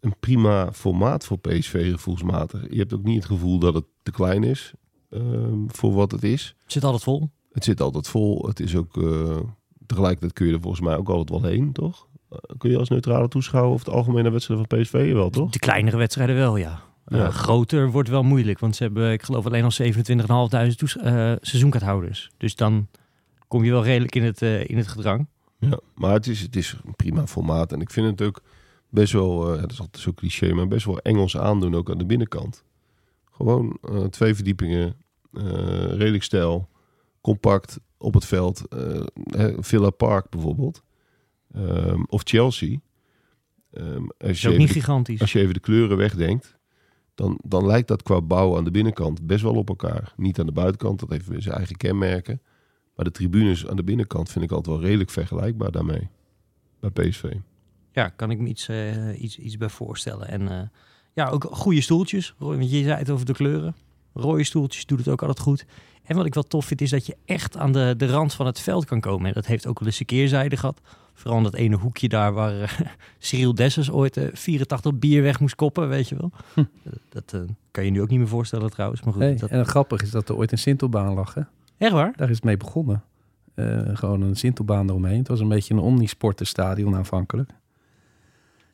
[0.00, 2.70] een prima formaat voor PSV gevoelsmatig.
[2.70, 4.72] Je hebt ook niet het gevoel dat het te klein is
[5.10, 6.54] ehm, voor wat het is.
[6.62, 7.30] Het zit altijd vol.
[7.52, 8.46] Het zit altijd vol.
[8.46, 9.38] Het is ook eh,
[9.86, 12.05] tegelijkertijd kun je er volgens mij ook altijd wel heen, toch?
[12.30, 15.50] Eh, kun je als neutrale toeschouwer of het algemene wedstrijd van PSV wel, toch?
[15.50, 16.80] De kleinere wedstrijden wel, ja.
[17.04, 17.30] Eh, Ja.
[17.30, 22.30] groter wordt wel moeilijk, want ze hebben, ik geloof, alleen al 27.500 toes- eh seizoenkaarthouders.
[22.36, 22.88] Dus dan
[23.48, 25.26] kom je wel redelijk in het, in het gedrang.
[25.58, 27.72] Ja, maar het is, het is een prima formaat.
[27.72, 28.42] En ik vind het ook
[28.88, 32.06] best wel, dat is altijd zo cliché, maar best wel Engels aandoen ook aan de
[32.06, 32.64] binnenkant.
[33.32, 33.78] Gewoon
[34.10, 34.96] twee verdiepingen,
[35.90, 36.68] redelijk stijl,
[37.20, 38.62] compact op het veld.
[39.58, 40.82] Villa Park bijvoorbeeld.
[41.56, 42.78] Ehm, of Chelsea.
[43.72, 45.20] Ehm, als, is je ook even niet de, gigantisch.
[45.20, 46.58] als je even de kleuren wegdenkt,
[47.14, 50.12] dan, dan lijkt dat qua bouw aan de binnenkant best wel op elkaar.
[50.16, 52.42] Niet aan de buitenkant, dat heeft weer zijn eigen kenmerken.
[52.94, 56.08] Maar de tribunes aan de binnenkant vind ik altijd wel redelijk vergelijkbaar daarmee.
[56.80, 57.32] Bij PSV.
[57.92, 60.28] Ja, kan ik me iets, eh, iets, iets bij voorstellen.
[60.28, 60.68] En eh,
[61.12, 62.34] ja, ook goede stoeltjes.
[62.38, 63.74] Want je zei het over de kleuren.
[64.12, 65.66] Rode stoeltjes doet het ook altijd goed.
[66.02, 68.46] En wat ik wel tof vind, is dat je echt aan de, de rand van
[68.46, 69.26] het veld kan komen.
[69.26, 70.80] En dat heeft ook wel eens een keerzijde gehad.
[71.16, 72.68] Vooral in dat ene hoekje daar waar eh,
[73.18, 76.32] Cyril Dessers ooit eh 84 bier weg moest koppen, weet je wel.
[77.08, 79.02] Dat eh, kan je nu ook niet meer voorstellen trouwens.
[79.02, 79.50] Maar goed, dat...
[79.50, 81.34] En grappig is dat er ooit een Sintelbaan lag.
[81.34, 81.40] Hè?
[81.78, 82.12] echt waar?
[82.16, 83.02] Daar is het mee begonnen.
[83.92, 85.18] Gewoon een Sintelbaan eromheen.
[85.18, 87.50] Het was een beetje een omnisportenstadion aanvankelijk.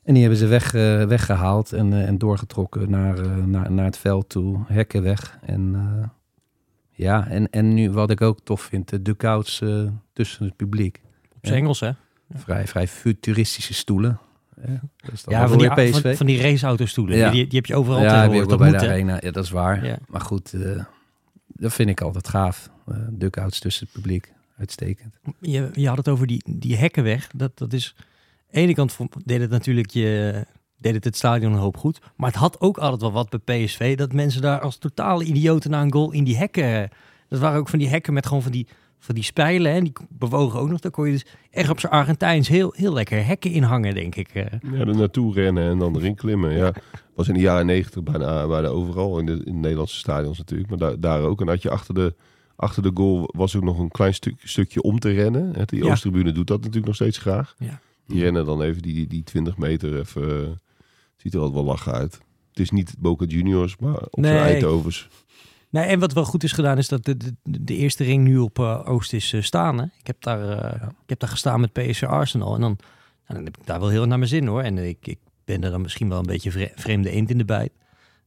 [0.02, 4.28] En die hebben ze weg, eh, weggehaald en, en doorgetrokken naar, naar, naar het veld
[4.28, 4.60] toe.
[4.66, 5.38] Hekken weg.
[5.42, 5.76] En
[6.90, 9.62] ja, en, en nu wat ik ook tof vind, de dugouts
[10.12, 11.00] tussen het publiek.
[11.34, 11.90] Op zijn Engels, hè?
[12.34, 14.20] Vrij, vrij futuristische stoelen.
[14.66, 17.16] Ja, dat Ja, van die, van, van die raceautostoelen.
[17.16, 17.30] Ja.
[17.30, 18.48] Die, die heb je overal ja, tegenwoordig.
[18.48, 19.18] Dat bij de moet, arena.
[19.20, 19.84] Ja, dat is waar.
[19.84, 19.98] Ja.
[20.08, 20.84] Maar goed, eh,
[21.46, 22.70] dat vind ik altijd gaaf.
[22.88, 24.32] Uh, dugouts tussen het publiek.
[24.58, 25.18] Uitstekend.
[25.40, 27.28] Je, je had het over die, die hekkenweg.
[27.34, 27.94] Dat, dat is...
[27.96, 28.04] Aan
[28.50, 30.44] de ene kant deed het natuurlijk je,
[30.78, 32.00] deed het, het stadion een hoop goed.
[32.16, 33.96] Maar het had ook altijd wel wat bij PSV.
[33.96, 36.90] Dat mensen daar als totale idioten na een goal in die hekken...
[37.28, 38.68] Dat waren ook van die hekken met gewoon van die,
[39.04, 40.80] van die spijlen, hè, die bewogen ook nog.
[40.80, 44.14] Daar kon je dus echt op zijn Argentijns heel, heel lekker hekken in hangen, denk
[44.14, 44.28] ik.
[44.28, 44.44] eh.
[44.72, 46.52] Ja, er naartoe rennen en dan erin klimmen.
[46.56, 46.72] Ja,
[47.14, 50.68] was in de jaren negentig bijna, bijna overal in de, in de Nederlandse stadions natuurlijk.
[50.68, 51.40] Maar daar, daar ook.
[51.40, 52.14] En had je achter de,
[52.56, 55.52] achter de goal was ook nog een klein stuk, stukje om te rennen.
[55.66, 55.90] Die Ja.
[55.90, 57.54] Oosttribune doet dat natuurlijk nog steeds graag.
[57.58, 57.80] Ja.
[58.06, 60.40] Die rennen dan even die, die, die 20 meter even.
[60.42, 60.48] eh,
[61.16, 62.20] ziet er altijd wel lachen uit.
[62.48, 64.30] Het is niet Boca Juniors, maar op Nee.
[64.32, 65.08] zijn Eindhovens.
[65.72, 68.38] Nee, en wat wel goed is gedaan is dat de, de, de eerste ring nu
[68.38, 69.78] op eh, Oost is eh, staan.
[69.78, 69.84] Hè?
[69.84, 72.54] Ik, heb daar, eh, ik heb daar gestaan met PSV Arsenal.
[72.54, 72.76] En dan,
[73.26, 74.62] nou, dan heb ik daar wel heel naar mijn zin hoor.
[74.62, 77.44] En ik, ik ben er dan misschien wel een beetje vre- vreemde eend in de
[77.44, 77.72] bijt.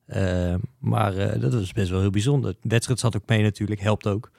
[0.06, 2.52] Eh, maar dat was best wel heel bijzonder.
[2.62, 4.32] De wedstrijd zat ook mee natuurlijk, helpt ook.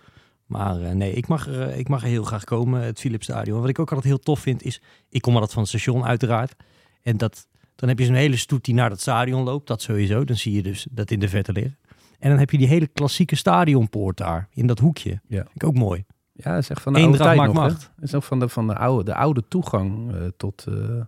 [0.46, 3.60] Maar nee, ik mag, er, ik mag er heel graag komen, het Philips Stadion.
[3.60, 6.54] Wat ik ook altijd heel tof vind is, ik kom altijd van het station uiteraard.
[7.02, 10.24] En dat, dan heb je zo'n hele stoet die naar dat stadion loopt, dat sowieso.
[10.24, 11.78] Dan zie je dus dat in de verte liggen.
[12.18, 15.10] En dan heb je die hele klassieke stadionpoort daar, in dat hoekje.
[15.26, 15.36] Ja.
[15.42, 16.04] Vind ik ook mooi.
[16.32, 17.62] Ja, dat is echt van de Eendracht oude tijd nog.
[17.62, 17.90] macht.
[17.96, 21.00] Dat is ook van de, van de, oude, de oude toegang eh, tot, eh,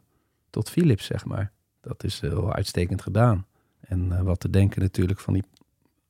[0.50, 1.52] tot Philips, zeg maar.
[1.80, 3.46] Dat is eh, wel uitstekend gedaan.
[3.80, 5.44] En eh, wat te denken natuurlijk van die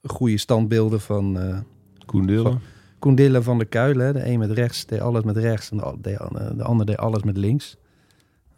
[0.02, 1.58] goede standbeelden van eh
[2.06, 2.42] Koen Dillen.
[2.52, 2.60] Van-
[2.98, 4.06] Koendillen van de Kuilen.
[4.06, 4.12] hè.
[4.12, 7.22] De een met rechts deed alles met rechts en de, de, de ander deed alles
[7.22, 7.76] met links.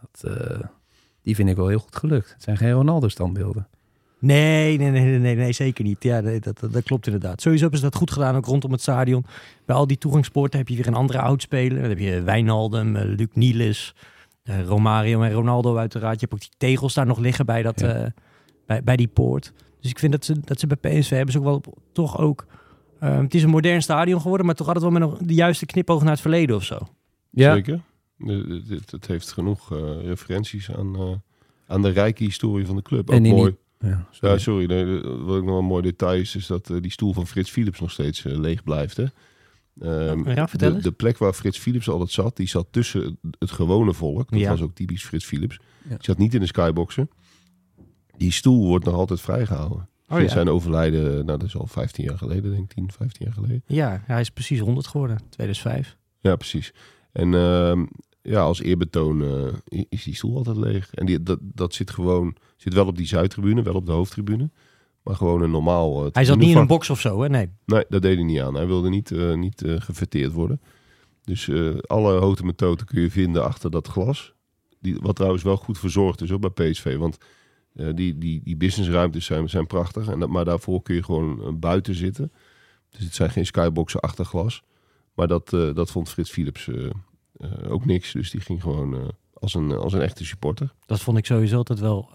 [0.00, 0.60] Dat, eh,
[1.22, 2.32] die vind ik wel heel goed gelukt.
[2.32, 3.68] Het zijn geen Ronaldo-standbeelden.
[4.20, 6.02] Nee, nee, nee, nee, nee, nee, zeker niet.
[6.02, 7.40] Ja, nee, dat, dat, dat klopt inderdaad.
[7.40, 9.24] Sowieso is dat goed gedaan, ook rondom het stadion.
[9.64, 11.80] Bij al die toegangspoorten heb je weer een andere oudspeler.
[11.80, 13.94] Dan heb je Wijnaldum, eh, Luc Nielis,
[14.42, 16.20] eh, Romario en Ronaldo uiteraard.
[16.20, 17.94] Je hebt ook die tegels daar nog liggen bij, dat, Ja.
[17.94, 18.10] eh,
[18.66, 19.52] bij, bij die poort.
[19.80, 22.46] Dus ik vind dat ze, dat ze bij PSV hebben ze ook wel toch ook...
[22.98, 26.02] het is een modern stadion geworden, maar toch altijd wel met een, de juiste knipoog
[26.02, 26.78] naar het verleden of zo.
[27.30, 27.80] Ja, Zeker.
[28.18, 31.12] Het, het heeft genoeg eh, referenties aan, eh,
[31.66, 33.10] aan de rijke historie van de club.
[33.10, 33.56] Ook En in mooi.
[33.88, 34.32] Ja, sorry.
[34.34, 34.66] Ja, sorry.
[34.66, 37.26] nee, de- wat ook nog een mooi detail is, is dat eh, die stoel van
[37.26, 38.96] Frits Philips nog steeds eh, leeg blijft.
[38.96, 39.04] Hè?
[39.80, 40.84] Ehm, Ja, vertel de, eens.
[40.84, 44.30] de plek waar Frits Philips altijd zat, die zat tussen het gewone volk.
[44.30, 44.50] Dat Ja.
[44.50, 45.58] was ook typisch Frits Philips.
[45.82, 45.88] Ja.
[45.88, 47.10] Die zat niet in de skyboxen.
[48.16, 49.78] Die stoel wordt nog altijd vrijgehouden.
[50.08, 50.38] Oh, Sinds ja.
[50.38, 53.62] zijn overlijden, nou dat is al 15 jaar geleden, denk ik, 10, 15 jaar geleden.
[53.66, 55.96] Ja, hij is precies 100 geworden, 2005.
[56.20, 56.72] Ja, precies.
[57.12, 57.84] En ehm,
[58.22, 59.22] ja, als eerbetoon
[59.68, 60.94] eh, is die stoel altijd leeg.
[60.94, 64.50] En die, dat, dat zit gewoon, zit wel op die zuidtribune, wel op de hoofdtribune.
[65.02, 66.04] Maar gewoon een normaal...
[66.06, 67.28] eh, Hij zat niet in een box of zo, hè?
[67.28, 67.50] Nee.
[67.66, 68.54] Nee, dat deed hij niet aan.
[68.54, 70.60] Hij wilde niet, eh niet gefeteerd worden.
[71.24, 71.50] Dus
[71.86, 74.34] alle houten methoden kun je vinden achter dat glas.
[74.80, 76.96] Die, wat trouwens wel goed verzorgd is ook bij PSV.
[76.96, 77.18] Want
[77.94, 80.08] die, die, die businessruimtes zijn, zijn prachtig.
[80.08, 82.32] En dat, maar daarvoor kun je gewoon buiten zitten.
[82.90, 84.62] Dus het zijn geen skyboxen achter glas.
[85.14, 86.68] Maar dat, dat vond Frits Philips
[87.68, 88.12] ook niks.
[88.12, 89.00] Dus die ging gewoon eh,
[89.34, 90.72] als, een, als een echte supporter.
[90.86, 92.08] Dat vond ik sowieso altijd wel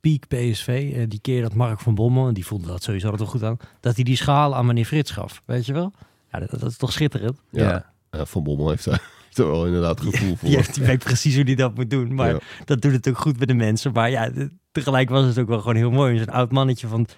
[0.00, 0.92] piek PSV.
[0.96, 3.48] Eh, die keer dat Mark van Bommel, en die voelde dat sowieso altijd wel goed
[3.48, 5.42] aan, dat hij die schaal aan meneer Frits gaf.
[5.44, 5.92] Weet je wel?
[6.32, 7.40] Ja, dat, dat is toch schitterend?
[7.50, 7.68] Ja.
[7.68, 7.92] Ja.
[8.10, 10.48] Ja, Van Bommel heeft daar, er wel inderdaad gevoel voor.
[10.48, 12.14] Die, die weet precies hoe hij dat moet doen.
[12.14, 12.38] Maar Ja.
[12.64, 13.92] dat doet het ook goed met de mensen.
[13.92, 16.18] Maar ja, de- tegelijk was het ook wel gewoon heel mooi.
[16.18, 17.08] Zo'n oud mannetje van op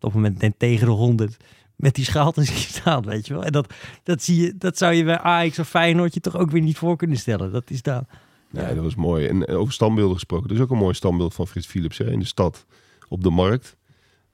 [0.00, 1.36] het moment net tegen de honderd.
[1.78, 3.44] Met die schaal te staan, weet je wel.
[3.44, 6.50] En dat, dat, zie je, dat zou je bij Ajax of Feyenoord je toch ook
[6.50, 7.52] weer niet voor kunnen stellen.
[7.52, 8.04] Dat is daar.
[8.50, 9.26] Nee, dat was mooi.
[9.26, 10.48] En eh, over standbeelden gesproken.
[10.48, 12.66] Er is ook een mooi standbeeld van Frits Philips hè, in de stad
[13.08, 13.76] op de markt.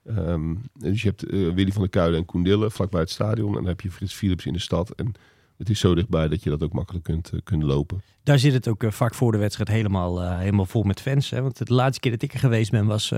[0.05, 3.49] Ehm, dus je hebt eh, Willy van der Kuilen en Koendillen vlakbij het stadion.
[3.49, 4.91] En dan heb je Frits Philips in de stad.
[4.91, 5.15] En
[5.59, 8.03] het is zo dichtbij dat je dat ook makkelijk kunt, eh, kunt lopen.
[8.23, 11.31] Daar zit het ook eh, vaak voor de wedstrijd helemaal, eh, helemaal vol met fans.
[11.31, 11.43] Hè?
[11.43, 13.12] Want de laatste keer dat ik er geweest ben was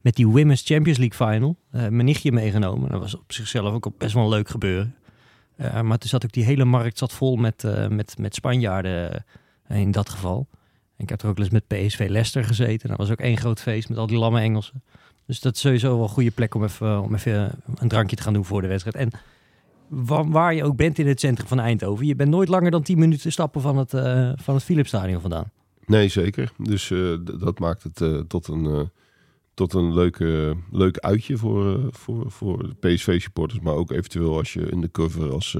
[0.00, 1.56] met die Women's Champions League Final.
[1.70, 2.90] Mijn nichtje meegenomen.
[2.90, 4.94] Dat was op zichzelf ook best wel een leuk gebeuren.
[5.56, 9.24] Maar toen zat ook die hele markt zat vol met, met, met Spanjaarden
[9.68, 10.46] in dat geval.
[10.96, 12.88] Ik heb er ook eens met PSV Leicester gezeten.
[12.88, 14.82] Dat was ook één groot feest met al die lamme Engelsen.
[15.26, 18.22] Dus dat is sowieso wel een goede plek om even, om even een drankje te
[18.22, 18.96] gaan doen voor de wedstrijd.
[18.96, 19.10] En
[19.88, 22.06] waar je ook bent in het centrum van Eindhoven.
[22.06, 25.50] Je bent nooit langer dan 10 minuten stappen van het, eh van het Philipsstadion vandaan.
[25.86, 26.52] Nee, zeker.
[26.58, 28.90] Dus eh, dat maakt het eh, tot een,
[29.54, 33.60] tot een leuke, leuk uitje voor, voor, voor PSV-supporters.
[33.60, 35.56] Maar ook eventueel als je in de cover als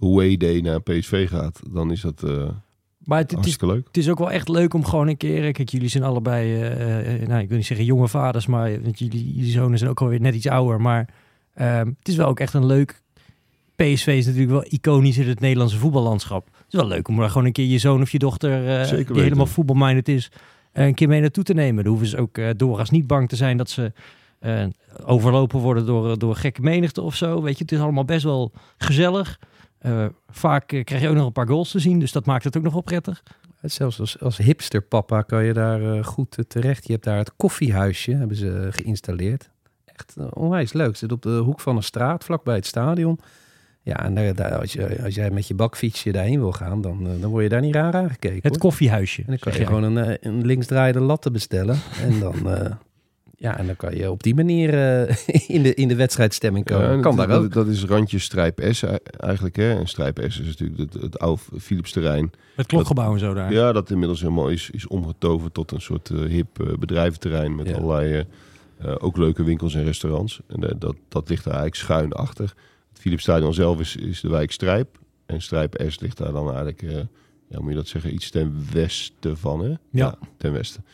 [0.00, 1.60] away day naar PSV gaat.
[1.70, 2.22] Dan is dat
[2.98, 3.86] Maar het, het, is, leuk.
[3.86, 5.52] het is ook wel echt leuk om gewoon een keer...
[5.52, 6.58] Kijk, jullie zijn allebei,
[7.26, 10.20] nou, ik wil niet zeggen jonge vaders, maar want jullie, jullie zonen zijn ook alweer
[10.20, 10.80] net iets ouder.
[10.80, 11.08] Maar
[11.54, 13.02] ehm, het is wel ook echt een leuk...
[13.76, 16.46] PSV is natuurlijk wel iconisch in het Nederlandse voetballandschap.
[16.46, 18.88] Het is wel leuk om daar gewoon een keer je zoon of je dochter, eh,
[19.06, 20.30] die helemaal voetbalminded is,
[20.72, 21.84] eh, een keer mee naartoe te nemen.
[21.84, 23.92] Dan hoeven ze ook eh doorgaans niet bang te zijn dat ze
[24.44, 24.64] eh,
[25.04, 27.42] overlopen worden door, door gekke menigte of zo.
[27.42, 29.40] Weet je, het is allemaal best wel gezellig.
[29.78, 32.56] Eh, vaak krijg je ook nog een paar goals te zien, dus dat maakt het
[32.56, 33.22] ook nog wel prettig.
[33.62, 36.86] Zelfs als, als hipsterpapa kan je daar goed terecht.
[36.86, 39.50] Je hebt daar het koffiehuisje, hebben ze geïnstalleerd.
[39.84, 40.96] Echt onwijs leuk.
[40.96, 43.20] Zit op de hoek van een straat, vlakbij het stadion.
[43.84, 47.06] Ja, en daar, daar- als, je, als jij met je bakfietsje daarheen wil gaan, dan,
[47.06, 48.36] eh, dan word je daar niet raar aangekeken.
[48.36, 48.58] Het hoor.
[48.58, 49.20] koffiehuisje.
[49.20, 49.66] En dan kan je jij.
[49.66, 51.76] gewoon een, eh, een linksdraaiende latte bestellen.
[52.02, 52.70] en dan, eh,
[53.36, 55.16] ja, en dan kan je op die manier eh,
[55.56, 56.90] in, de, in de wedstrijdstemming komen.
[56.96, 57.52] Ja, kan dat, daar ook.
[57.52, 58.82] dat is randje Strijp S
[59.16, 59.56] eigenlijk.
[59.56, 59.78] Hè?
[59.78, 62.30] En Strijp S is natuurlijk het, het oude Philips terrein.
[62.56, 63.52] Het klokgebouw en zo daar.
[63.52, 67.74] Ja, dat inmiddels helemaal is, is omgetoverd tot een soort hip eh, bedrijventerrein met Ja.
[67.74, 68.24] allerlei
[68.98, 70.40] ook leuke winkels en restaurants.
[70.48, 72.54] En dat, dat ligt daar eigenlijk schuin achter.
[73.04, 74.98] Het Philips Stadion zelf is, is de wijk Strijp.
[75.26, 76.96] En Strijp S ligt daar dan eigenlijk, eh,
[77.48, 79.74] ja, moet je dat zeggen, iets ten westen van, hè?
[79.90, 80.18] Ja.
[80.36, 80.84] ten westen.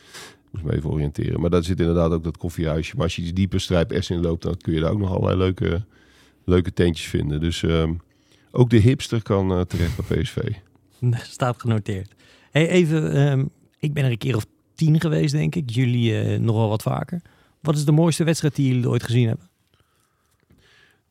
[0.51, 1.39] Moest me even oriënteren.
[1.41, 2.95] Maar daar zit inderdaad ook dat koffiehuisje.
[2.95, 5.09] Maar als je iets dieper Strijp S in loopt, dan kun je daar ook nog
[5.09, 5.85] allerlei leuke,
[6.45, 7.39] leuke tentjes vinden.
[7.39, 7.93] Dus ehm,
[8.51, 10.37] ook de hipster kan eh, terecht bij PSV.
[11.31, 12.13] Staat genoteerd.
[12.51, 13.45] Hey, even, ehm,
[13.79, 14.45] ik ben er een keer of
[14.75, 15.69] tien geweest, denk ik.
[15.69, 17.21] Jullie eh, nog wel wat vaker.
[17.61, 19.50] Wat is de mooiste wedstrijd die jullie ooit gezien hebben?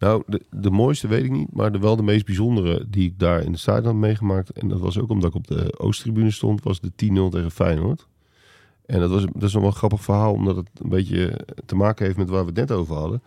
[0.01, 3.19] Nou, de, de mooiste weet ik niet, maar de, wel de meest bijzondere die ik
[3.19, 4.51] daar in het stadion had meegemaakt.
[4.51, 6.95] En dat was ook omdat ik op de Oosttribune stond, was de 10-0
[7.31, 8.07] tegen Feyenoord.
[8.87, 11.75] En dat, was, dat is nog wel een grappig verhaal, omdat het een beetje te
[11.75, 13.23] maken heeft met waar we het net over hadden.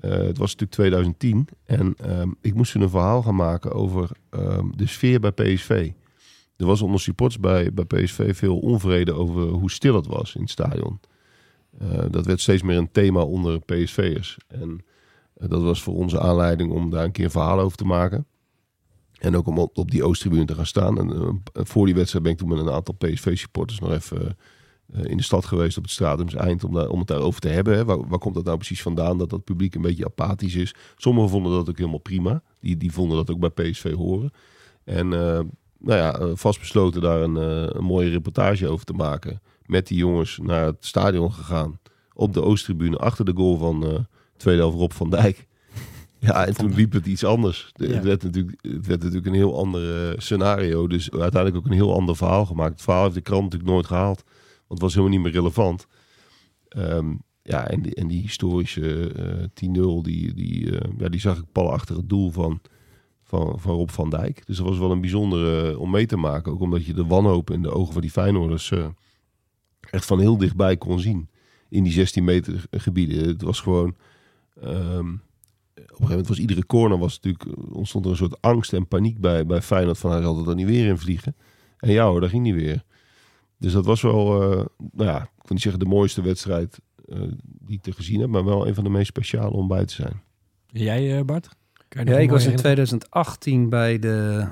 [0.00, 4.66] Eh, het was natuurlijk 2010 en ehm, ik moest een verhaal gaan maken over ehm,
[4.76, 5.90] de sfeer bij PSV.
[6.56, 10.40] Er was onder supporters bij, bij PSV veel onvrede over hoe stil het was in
[10.40, 11.00] het stadion.
[11.78, 14.36] Eh, dat werd steeds meer een thema onder PSV'ers.
[14.48, 14.84] En
[15.34, 18.26] dat was voor onze aanleiding om daar een keer een verhaal over te maken.
[19.22, 20.98] En ook om op, die Oosttribune te gaan staan.
[20.98, 21.10] En
[21.52, 24.36] eh, voor die wedstrijd ben ik toen met een aantal PSV-supporters nog even
[24.92, 26.64] eh, in de stad geweest op het Stratums Eind.
[26.64, 27.76] Om, daar, om het daarover te hebben.
[27.76, 27.84] Hè.
[27.84, 29.18] Waar, waar komt dat nou precies vandaan?
[29.18, 30.74] Dat dat publiek een beetje apathisch is.
[30.96, 32.42] Sommigen vonden dat ook helemaal prima.
[32.60, 34.30] Die, die vonden dat ook bij PSV horen.
[34.84, 35.40] En eh,
[35.78, 37.36] nou ja, vastbesloten daar een,
[37.76, 39.40] een mooie reportage over te maken.
[39.66, 41.80] Met die jongens naar het stadion gegaan.
[42.14, 44.06] Op de Oosttribune, achter de goal van
[44.42, 45.46] tweede helft Rob van Dijk.
[46.18, 47.72] Ja, en toen liep het iets anders.
[47.74, 47.86] Ja.
[47.86, 50.86] Het, werd natuurlijk, het werd natuurlijk een heel ander eh, scenario.
[50.86, 52.72] Dus uiteindelijk ook een heel ander verhaal gemaakt.
[52.72, 54.22] Het verhaal heeft de krant natuurlijk nooit gehaald.
[54.24, 55.86] Want het was helemaal niet meer relevant.
[56.68, 61.38] Ehm, ja, en die, en die historische eh 10-0, die, die, eh, ja, die zag
[61.38, 62.60] ik pal achter het doel van,
[63.22, 64.46] van, van Rob van Dijk.
[64.46, 66.52] Dus dat was wel een bijzondere eh, om mee te maken.
[66.52, 68.86] Ook omdat je de wanhoop in de ogen van die Feyenoorders eh,
[69.90, 71.28] echt van heel dichtbij kon zien.
[71.68, 73.28] In die 16 meter gebieden.
[73.28, 73.96] Het was gewoon...
[74.62, 78.72] ehm, op een gegeven moment was iedere corner was natuurlijk, ontstond er een soort angst
[78.72, 81.36] en paniek bij, bij Feyenoord van hij zal er dan niet weer in vliegen.
[81.78, 82.82] En ja hoor, daar ging niet weer.
[83.58, 87.20] Dus dat was wel, eh, nou ja, ik wil niet zeggen de mooiste wedstrijd eh,
[87.42, 89.94] die ik te gezien heb, maar wel een van de meest speciale om bij te
[89.94, 90.22] zijn.
[90.66, 91.48] Jij, eh, Bart?
[91.88, 94.46] Kan Ja, ik was in 2018 bij de,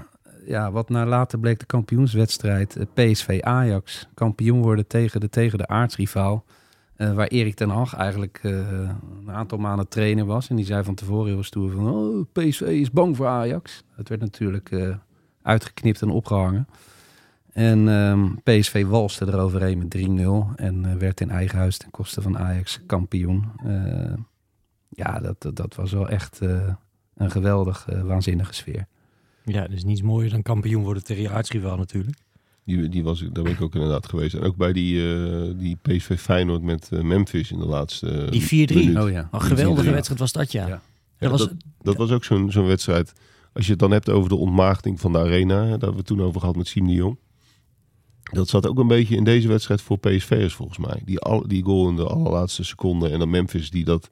[0.47, 4.09] ja, wat naar later bleek de kampioenswedstrijd eh, PSV Ajax.
[4.15, 6.45] Kampioen worden tegen de, tegen de aartsrivaal.
[7.01, 8.53] Eh, waar Erik ten Hag eigenlijk eh,
[9.27, 10.49] een aantal maanden trainer was.
[10.49, 13.85] En die zei van tevoren heel stoer van, oh, PSV is bang voor Ajax.
[13.97, 14.97] Het werd natuurlijk eh,
[15.43, 16.69] uitgeknipt en opgehangen.
[17.53, 22.39] En ehm, PSV walste eroverheen met 3-0 en werd in eigen huis ten koste van
[22.39, 23.45] Ajax kampioen.
[24.89, 26.41] Ja, dat, dat, was wel echt
[27.15, 28.87] een geweldig, waanzinnige sfeer.
[29.45, 32.19] Ja, dus niets mooier dan kampioen worden tegen je aartsrivaal natuurlijk.
[32.77, 34.35] Die, die was, ik- daar ben ik ook inderdaad geweest.
[34.35, 38.31] En ook bij die, eh, die PSV Feyenoord met eh, Memphis in de laatste eh,
[38.31, 38.75] Die 4-3.
[38.75, 38.99] minuut.
[38.99, 39.29] Oh ja.
[39.33, 40.67] Een geweldige wedstrijd was dat, ja.
[40.69, 40.81] Ja.
[41.19, 41.53] Dat was, dat,
[41.83, 43.13] dat was ook zo'n zo'n wedstrijd.
[43.53, 45.97] Als je het dan hebt over de ontmaagding van de arena, hè, daar hebben we
[45.97, 47.19] het toen over gehad met Siem de Jong.
[48.33, 51.03] Dat zat ook een beetje in deze wedstrijd voor PSV'ers volgens mij.
[51.05, 54.11] Die, al, die goal in de allerlaatste seconde en dan Memphis die dat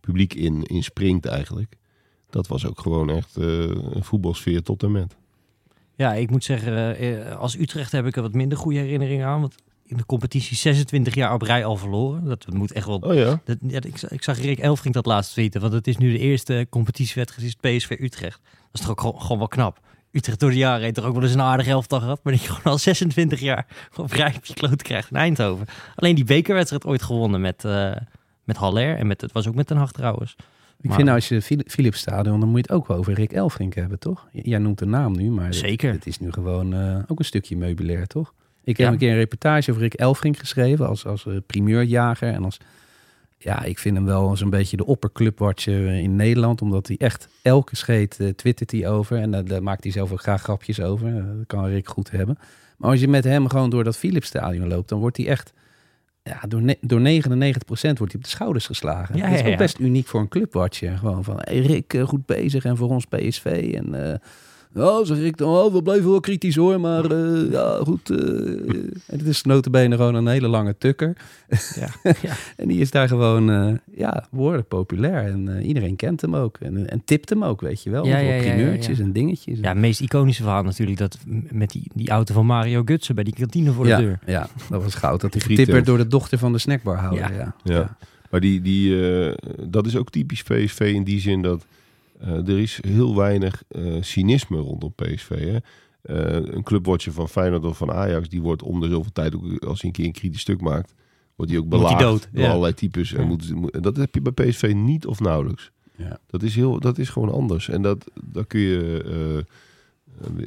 [0.00, 1.76] publiek in, in springt eigenlijk.
[2.30, 5.16] Dat was ook gewoon echt eh, een voetbalsfeer tot en met.
[5.96, 9.40] Ja, ik moet zeggen, eh, als Utrecht heb ik er wat minder goede herinneringen aan.
[9.40, 9.54] Want
[9.86, 12.24] in de competitie 26 jaar op rij al verloren.
[12.24, 12.96] Dat moet echt wel...
[12.96, 13.40] Oh ja?
[13.44, 15.60] Dat, ja, ik, ik zag Rick Elfrink dat laatst tweeten.
[15.60, 18.40] Want het is nu de eerste competitiewedstrijd, is PSV Utrecht.
[18.42, 19.80] Dat is toch ook gewoon, gewoon wel knap.
[20.10, 22.20] Utrecht door de jaren heeft er ook wel eens een aardig elftal gehad.
[22.22, 25.66] Maar die gewoon al 26 jaar op rij op je kloot krijgt in Eindhoven.
[25.94, 27.92] Alleen die bekerwedstrijd ooit gewonnen met, eh
[28.44, 28.96] met Haller.
[28.96, 30.36] En met, het was ook met Den Haag trouwens.
[30.84, 32.96] Ik Maar- vind nou, als je Phil- Philips Stadion, dan moet je het ook wel
[32.96, 34.28] over Rick Elfrink hebben, toch?
[34.32, 35.92] Jij noemt de naam nu, maar het- Zeker.
[35.92, 38.34] Het, is nu gewoon eh, ook een stukje meubilair, toch?
[38.64, 38.84] Ik Ja.
[38.84, 42.32] heb een keer een reportage over Rick Elfrink geschreven als, als eh, primeurjager.
[42.32, 42.58] En als,
[43.38, 46.62] ja, ik vind hem wel zo'n beetje de opperclubwatcher in Nederland.
[46.62, 49.18] Omdat hij echt elke scheet eh, twittert hij over.
[49.18, 51.08] En daar maakt hij zelf ook graag grapjes over.
[51.08, 52.38] Eh, dat kan Rick goed hebben.
[52.78, 55.52] Maar als je met hem gewoon door dat Philips Stadion loopt, dan wordt hij echt...
[56.30, 57.02] Ja, door, ne- door 99%
[57.70, 59.16] wordt hij op de schouders geslagen.
[59.16, 59.56] Ja, dat is ook ja.
[59.56, 60.98] best uniek voor een clubwatcher.
[60.98, 63.72] Gewoon van, hey Rick, eh, goed bezig en voor ons PSV.
[63.74, 64.18] En eh,
[64.74, 68.10] Ja, zeg ik dan, oh, we blijven wel kritisch hoor, maar eh, ja, goed.
[68.10, 68.18] eh,
[69.12, 71.16] en het is notabene gewoon een hele lange tukker.
[71.74, 71.88] Ja.
[72.22, 72.34] ja.
[72.56, 75.24] En die is daar gewoon, eh, ja, behoorlijk populair.
[75.24, 76.56] En eh, iedereen kent hem ook.
[76.60, 78.06] En, en tipt hem ook, weet je wel.
[78.06, 79.04] Ja, voor ja, ja, ja, primeurtjes ja.
[79.04, 79.58] en dingetjes.
[79.58, 81.18] Ja, het meest iconische verhaal natuurlijk dat
[81.50, 84.18] met die, die auto van Mario Gutsen bij die kantine voor ja, de deur.
[84.26, 85.20] ja, dat was goud.
[85.20, 87.32] Dat getipt werd door de dochter van de snackbarhouder.
[87.32, 87.36] Ja.
[87.36, 87.54] Ja.
[87.62, 87.96] Ja.
[88.30, 89.34] Maar die, die, eh,
[89.68, 91.66] dat is ook typisch PSV in die zin dat
[92.18, 95.28] eh, er is heel weinig eh cynisme rondom PSV.
[95.28, 95.56] Hè?
[96.02, 99.64] Eh, een clubwatcher van Feyenoord of van Ajax, die wordt om de zoveel tijd, ook
[99.64, 100.94] als hij een keer een kritisch stuk maakt,
[101.36, 102.48] wordt hij ook belaagd dood, door ja.
[102.48, 103.12] allerlei types.
[103.12, 103.26] En Ja.
[103.26, 105.70] moet, moet- en dat heb je bij PSV niet of nauwelijks.
[105.96, 106.18] Ja.
[106.26, 107.68] Dat, is heel, dat is gewoon anders.
[107.68, 109.44] En dat, dat kun je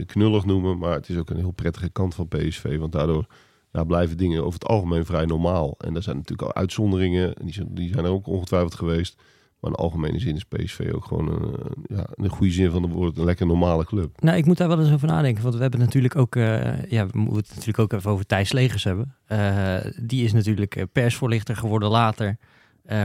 [0.06, 2.78] knullig noemen, maar het is ook een heel prettige kant van PSV.
[2.78, 3.26] Want daardoor
[3.72, 5.76] ja, blijven dingen over het algemeen vrij normaal.
[5.78, 9.22] En er zijn natuurlijk al uitzonderingen, en die zijn, die zijn er ook ongetwijfeld geweest.
[9.60, 11.56] Maar in algemene zin is PSV ook gewoon een,
[11.98, 14.22] ja, in de goede zin van de woord een lekker normale club.
[14.22, 15.44] Nou, ik moet daar wel eens over nadenken.
[15.44, 16.36] Want we hebben natuurlijk ook...
[16.36, 19.16] eh, ja, we moeten het natuurlijk ook even over Thijs Legers hebben.
[19.26, 22.38] Eh, die is natuurlijk eh, persvoorlichter geworden later.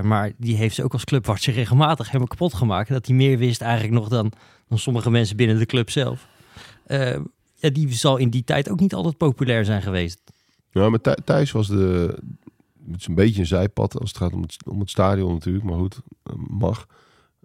[0.03, 2.89] Maar die heeft ze ook als clubwatcher regelmatig helemaal kapot gemaakt.
[2.89, 4.33] Dat hij meer wist eigenlijk nog dan,
[4.69, 6.27] dan sommige mensen binnen de club zelf.
[7.57, 10.21] Ja, die zal in die tijd ook niet altijd populair zijn geweest.
[10.71, 12.19] Ja, maar Thij- Thijs was de.
[12.91, 15.65] Het is een beetje een zijpad als het gaat om het, om het stadion natuurlijk,
[15.65, 16.87] maar goed, eh, mag.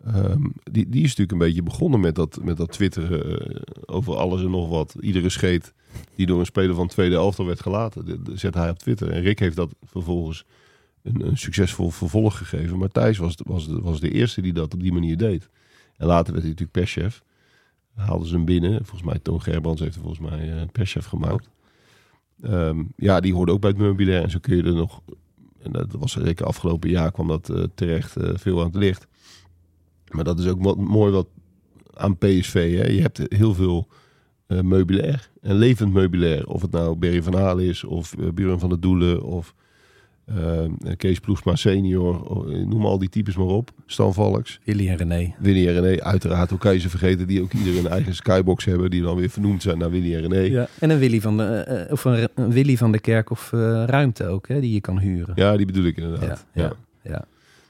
[0.04, 4.16] Ehm, die, die is natuurlijk een beetje begonnen met dat, met dat twitteren eh, over
[4.16, 4.96] alles en nog wat.
[5.00, 5.74] Iedere scheet
[6.16, 9.12] die door een speler van tweede elftal werd gelaten, de, zet hij op Twitter.
[9.12, 10.46] En Rick heeft dat vervolgens
[11.04, 12.78] een, succesvol vervolg gegeven.
[12.78, 15.50] Maar Thijs was, was, was de eerste die dat op die manier deed.
[15.98, 17.24] En later werd hij natuurlijk perschef.
[17.94, 18.86] Haalden ze hem binnen.
[18.86, 21.50] Volgens mij Toon Gerbrands heeft er volgens mij eh, perschef gemaakt.
[22.42, 24.24] Ehm, ja, die hoorde ook bij het meubilair.
[24.24, 25.02] En zo kun je er nog...
[25.68, 29.08] En dat was zeker afgelopen jaar kwam dat eh, terecht eh, veel aan het licht.
[30.10, 31.28] Maar dat is ook wat mooi wat
[31.94, 32.78] aan PSV.
[32.78, 32.88] Hè?
[32.88, 33.88] Je hebt heel veel
[34.48, 35.30] eh, meubilair.
[35.42, 36.48] En levend meubilair.
[36.48, 37.84] Of het nou Berry van Halen is.
[37.84, 39.24] Of Buren van de Doelen.
[39.24, 39.54] Of
[40.28, 42.16] eh, Kees Ploegsma senior.
[42.50, 43.72] eh, noem al die types maar op.
[43.86, 44.60] Stan Valks.
[44.64, 45.34] Willy en René.
[45.40, 46.02] Willy en René.
[46.04, 46.50] Uiteraard.
[46.50, 47.28] Hoe kan je ze vergeten.
[47.28, 48.90] Die ook ieder een eigen skybox hebben.
[48.90, 50.40] Die dan weer vernoemd zijn naar Willy en René.
[50.40, 50.68] Ja, Ja.
[50.80, 53.84] En een Willy van de, eh, of een, een Willy van de Kerk of eh,
[53.86, 55.58] ruimte ook, hè, die je kan huren.
[55.58, 56.46] die bedoel ik inderdaad.
[56.54, 56.74] Ja, ja.
[57.04, 57.26] ja, ja.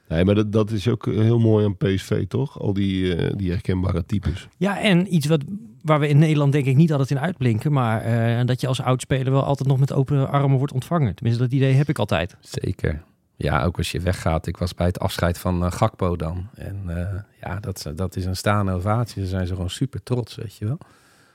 [0.09, 2.59] Nee, maar dat, dat is ook heel mooi aan PSV, toch?
[2.61, 4.47] Al die, eh, die herkenbare types.
[4.57, 5.43] Ja, en iets wat,
[5.87, 7.71] waar we in Nederland denk ik niet altijd in uitblinken.
[7.71, 11.15] Maar eh, dat je als oudspeler wel altijd nog met open armen wordt ontvangen.
[11.15, 12.35] Tenminste, dat idee heb ik altijd.
[12.39, 13.01] Zeker.
[13.35, 14.47] Ja, ook als je weggaat.
[14.47, 16.47] Ik was bij het afscheid van eh, Gakpo dan.
[16.55, 19.21] En eh, ja, dat, dat is een staande ovatie.
[19.21, 20.77] Daar zijn ze gewoon super trots, weet je wel.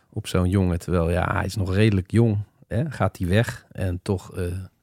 [0.08, 0.78] Op zo'n jongen.
[0.78, 2.38] Terwijl, ja, hij is nog redelijk jong.
[2.68, 2.90] Hè?
[2.90, 3.66] Gaat hij weg.
[3.72, 4.32] En toch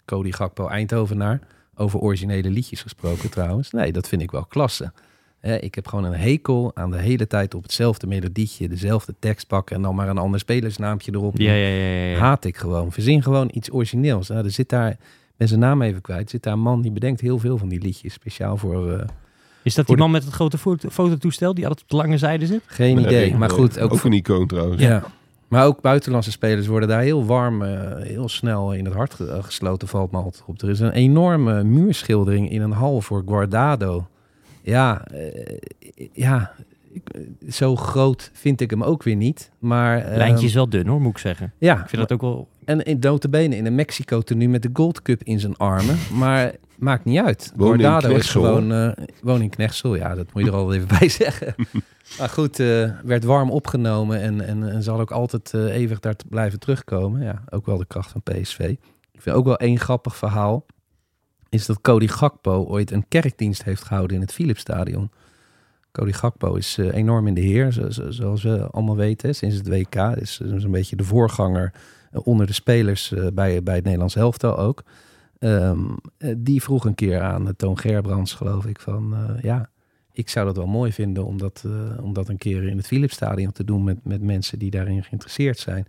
[0.05, 1.39] Cody Gakpo Eindhovenaar.
[1.75, 3.71] Over originele liedjes gesproken trouwens.
[3.71, 4.91] Nee, dat vind ik wel klasse.
[5.39, 8.67] Hè, ik heb gewoon een hekel aan de hele tijd op hetzelfde melodietje.
[8.69, 9.75] Dezelfde tekst pakken.
[9.75, 11.37] En dan maar een ander spelersnaampje erop.
[11.37, 11.85] Ja, ja, ja.
[11.85, 12.17] ja, ja.
[12.17, 12.91] Haat ik gewoon.
[12.91, 14.27] Verzin gewoon iets origineels.
[14.27, 14.97] Nou, er zit daar,
[15.37, 17.81] ben zijn naam even kwijt, zit daar een man die bedenkt heel veel van die
[17.81, 18.13] liedjes.
[18.13, 19.05] Speciaal voor, eh,
[19.63, 22.45] Is dat die man met het grote foto- fototoestel die altijd op de lange zijde
[22.45, 22.61] zit?
[22.65, 23.35] geen Nee, idee.
[23.35, 24.81] Maar goed, ook, ook een icoon trouwens.
[24.81, 25.03] ja.
[25.47, 29.39] Maar ook buitenlandse spelers worden daar heel warm, eh, heel snel in het hart ge-
[29.41, 30.61] gesloten, valt me altijd op.
[30.61, 34.07] Er is een enorme muurschildering in een hal voor Guardado.
[34.61, 35.57] Ja, eh,
[36.13, 36.51] ja
[36.91, 39.51] ik- eh, zo groot vind ik hem ook weer niet.
[39.59, 41.53] Maar, eh, Lijntje is wel dun hoor, moet ik zeggen.
[41.57, 42.47] Ja, Ik vind dat ook wel...
[42.65, 45.97] En in notabene in een Mexico tenue met de Gold Cup in zijn armen.
[46.19, 47.51] Maar maakt niet uit.
[47.81, 48.71] Guardado is gewoon...
[48.73, 51.55] eh woon in Knechtsel, ja, dat moet je er al even bij zeggen.
[52.19, 56.15] maar goed, eh, werd warm opgenomen en, en, en zal ook altijd eh, eeuwig daar
[56.15, 57.21] te blijven terugkomen.
[57.23, 58.59] Ja, ook wel de kracht van PSV.
[59.11, 60.65] Ik vind ook wel één grappig verhaal.
[61.49, 65.11] Is dat Cody Gakpo ooit een kerkdienst heeft gehouden in het Philipsstadion.
[65.91, 69.55] Cody Gakpo is eh, enorm in de heer, zo- zo- zoals we allemaal weten, sinds
[69.55, 69.95] het WK.
[69.95, 71.73] Is is een beetje de voorganger
[72.11, 74.83] eh, onder de spelers eh, bij, bij het Nederlands elftal ook.
[75.39, 75.79] Ehm,
[76.17, 79.69] eh, die vroeg een keer aan eh, Toon Gerbrands, geloof ik, van eh, ja,
[80.11, 81.71] ik zou dat wel mooi vinden om dat, eh,
[82.29, 85.87] een keer in het Philipsstadion te doen met, met mensen die daarin geïnteresseerd zijn.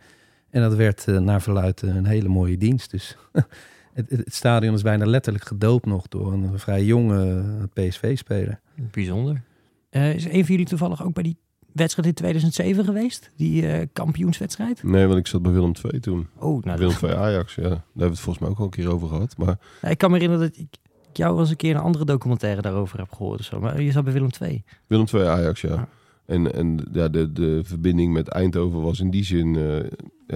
[0.50, 2.90] En dat werd eh, naar verluidt een hele mooie dienst.
[2.90, 3.16] Dus
[3.92, 8.60] het, het, het stadion is bijna letterlijk gedoopt nog door een vrij jonge eh, PSV-speler.
[8.90, 9.42] Bijzonder.
[9.90, 11.36] Eh, is een van jullie toevallig ook bij die
[11.72, 13.30] wedstrijd in 2007 geweest?
[13.36, 14.82] Die eh, kampioenswedstrijd?
[14.82, 16.26] Nee, want ik zat bij Willem II toen.
[16.38, 17.62] Oh, nou, Willem II Ajax, ja.
[17.62, 19.36] Daar hebben we het volgens mij ook al een keer over gad.
[19.36, 20.68] Maar ik kan me herinneren dat ik
[21.12, 23.40] jou wel eens een keer een andere documentaire daarover heb gehoord.
[23.40, 23.60] Of zo.
[23.60, 24.64] Maar je zat bij Willem II.
[24.86, 25.74] Willem II Ajax, ja.
[25.74, 25.88] Ja.
[26.26, 29.58] En, en ja, de, de verbinding met Eindhoven was in die zin...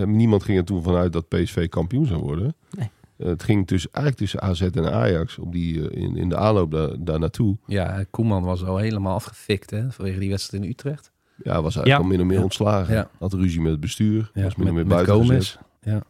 [0.05, 2.55] niemand ging er toen vanuit dat PSV kampioen zou worden.
[2.71, 2.91] Nee.
[3.17, 6.37] Eh, het ging tussen, eigenlijk tussen AZ en Ajax op die, eh, in, in de
[6.37, 7.57] aanloop daar, daar naartoe.
[7.67, 11.13] Ja, Koeman was al helemaal afgefikt hè, vanwege die wedstrijd in Utrecht.
[11.43, 11.97] Ja, was eigenlijk Ja.
[11.97, 12.43] al min of meer Ja.
[12.43, 12.95] ontslagen.
[12.95, 13.11] Ja.
[13.19, 14.31] Had ruzie met het bestuur.
[14.35, 15.57] Ja, was min of meer met buiten Gomez.
[15.83, 16.03] Ja.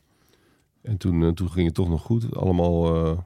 [0.83, 2.37] En toen, eh, toen ging het toch nog goed.
[2.37, 3.19] Allemaal eh,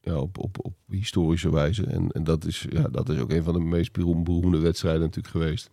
[0.00, 1.86] ja, op, op, op historische wijze.
[1.86, 5.00] En, en dat, is, ja, dat is ook een van de meest beroem- beroemde wedstrijden
[5.02, 5.70] natuurlijk geweest.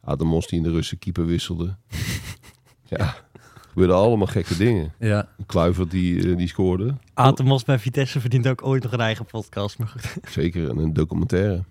[0.00, 1.76] Adam Mos die in de Russen keeper wisselde.
[2.96, 3.14] ja,
[3.74, 4.92] gebeurden allemaal gekke dingen.
[4.98, 5.28] Ja.
[5.46, 6.94] Kluivert die, eh, die scoorde.
[7.14, 9.78] Atemos bij Vitesse verdient ook ooit nog een eigen podcast.
[9.78, 11.64] Maar goed, Zeker een documentaire.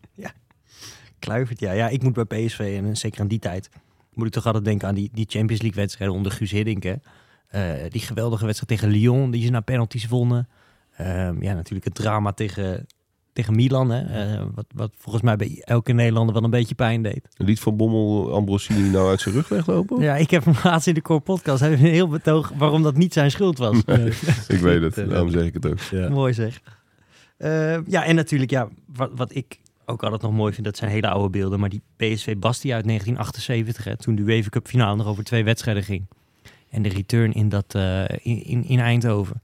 [1.20, 1.72] Kluivert, ja.
[1.72, 3.70] Ja, ik moet bij PSV en zeker aan die tijd...
[4.14, 6.96] moet ik toch altijd denken aan die, die Champions League wedstrijden onder Guus Hiddink, hè.
[7.48, 10.48] Eh, die geweldige wedstrijd tegen Lyon, die ze na penalties wonnen.
[10.98, 12.88] Ehm, ja, natuurlijk het drama tegen,
[13.34, 14.02] tegen Milan, hè.
[14.02, 17.28] Eh, wat, wat volgens mij bij elke Nederlander wel een beetje pijn deed.
[17.38, 20.02] Lied van Bommel Ambrosini nou uit zijn rug weglopen?
[20.02, 22.84] Ja, ik heb hem laatst in de Core Podcast hij heeft een heel betoog waarom
[22.84, 23.78] dat niet zijn schuld was.
[24.48, 25.80] Ik weet het, daarom zeg ik het ook.
[25.80, 26.10] Ja.
[26.10, 26.62] Mooi zeg.
[27.38, 30.92] Eh, ja, en natuurlijk, ja, wat, wat ik ook altijd nog mooi vind, dat zijn
[30.92, 31.60] hele oude beelden.
[31.60, 35.44] Maar die PSV Bastia uit 1978, hè, toen de UEFA Cup finale nog over twee
[35.44, 36.08] wedstrijden ging.
[36.70, 39.42] En de return in, dat, eh, in, in, in Eindhoven.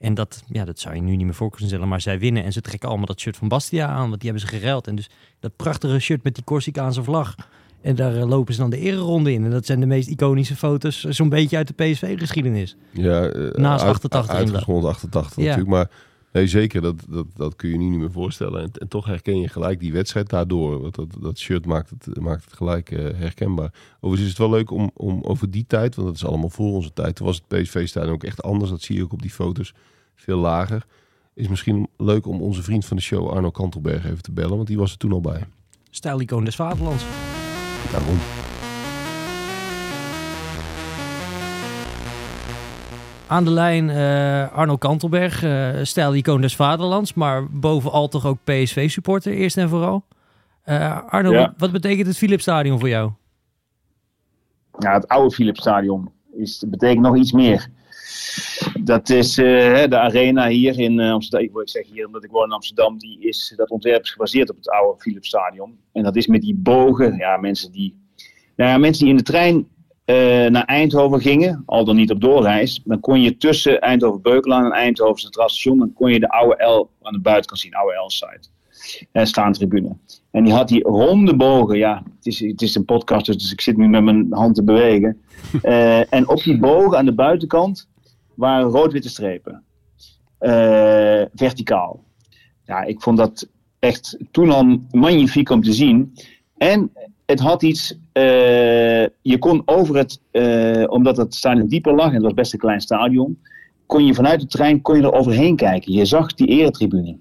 [0.00, 2.44] En dat, ja, dat zou je nu niet meer voor kunnen stellen, maar zij winnen.
[2.44, 4.86] En ze trekken allemaal dat shirt van Bastia aan, want die hebben ze gereld.
[4.86, 7.34] En dus dat prachtige shirt met die Corsicaanse vlag.
[7.80, 9.44] En daar eh, lopen ze dan de ereronde in.
[9.44, 12.76] En dat zijn de meest iconische foto's, eh, zo'n beetje uit de PSV-geschiedenis.
[12.90, 15.42] Ja, eh, Naast uit- 88 Uitgescholden 88 Ja.
[15.42, 15.70] natuurlijk.
[15.70, 15.90] Maar
[16.32, 18.62] nee, zeker, dat, dat, dat kun je nu niet meer voorstellen.
[18.62, 20.80] En, en toch herken je gelijk die wedstrijd daardoor.
[20.80, 23.72] Want dat, dat shirt maakt het, maakt het gelijk eh, herkenbaar.
[23.94, 26.72] Overigens is het wel leuk om, om over die tijd, want dat is allemaal voor
[26.72, 27.16] onze tijd.
[27.16, 28.70] Toen was het PSV-stadion ook echt anders.
[28.70, 29.74] Dat zie je ook op die foto's.
[30.14, 30.86] Veel lager.
[31.34, 34.56] Is misschien leuk om onze vriend van de show, Arno Kantelberg, even te bellen.
[34.56, 35.46] Want die was er toen al bij.
[35.90, 37.04] Stijlicoon des Vaderlands.
[37.90, 38.18] Daarom.
[43.30, 49.32] Aan de lijn eh, Arno Kantelberg, eh stijlicoon des Vaderlands, maar bovenal toch ook PSV-supporter
[49.32, 50.04] eerst en vooral.
[50.62, 51.38] Eh, Arno, Ja.
[51.40, 53.10] wat, wat betekent het Philipsstadion voor jou?
[54.78, 57.68] Ja, het oude Philipsstadion is, betekent nog iets meer.
[58.80, 61.60] Dat is de arena hier in Amsterdam.
[61.60, 62.98] Ik, zeg hier omdat ik woon in Amsterdam.
[62.98, 65.78] Die is, dat ontwerp is gebaseerd op het oude Philipsstadion.
[65.92, 67.16] En dat is met die bogen.
[67.16, 67.98] Ja, mensen die,
[68.56, 69.68] nou ja, mensen die in de trein
[70.50, 72.80] naar Eindhoven gingen, al dan niet op doorreis.
[72.84, 75.78] Dan kon je tussen Eindhoven-Beukelaan en Eindhoven Centraal Station.
[75.78, 78.48] Dan kon je de oude L aan de buitenkant zien, oude L-site.
[79.12, 79.96] En staantribune.
[80.30, 81.78] En die had die ronde bogen.
[81.78, 84.64] Ja, het is, het is een podcast, dus ik zit nu met mijn hand te
[84.64, 85.20] bewegen.
[85.62, 87.88] Eh, en op die bogen aan de buitenkant
[88.34, 89.64] waren rood-witte strepen.
[90.38, 92.04] Eh, verticaal.
[92.64, 93.48] Ja, ik vond dat
[93.78, 96.12] echt toen al magnifiek om te zien.
[96.56, 96.92] En
[97.26, 97.98] het had iets.
[98.12, 100.20] Eh, je kon over het.
[100.30, 103.38] eh, omdat het stadion dieper lag en het was best een klein stadion.
[103.86, 105.92] kon je vanuit de trein kon je er overheen kijken.
[105.92, 107.18] Je zag die eretribune.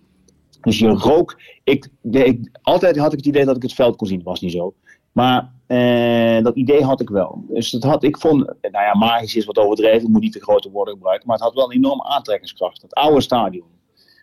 [0.61, 1.41] Dus je rook.
[1.63, 4.17] Ik, ik, altijd had ik het idee dat ik het veld kon zien.
[4.17, 4.73] Dat was niet zo.
[5.11, 7.43] Maar eh, dat idee had ik wel.
[7.47, 10.41] Dus het had, ik vond, nou ja, magisch is wat overdreven, ik moet niet te
[10.41, 12.81] grote woorden gebruiken, maar het had wel een enorme aantrekkingskracht.
[12.81, 13.67] Het oude stadion,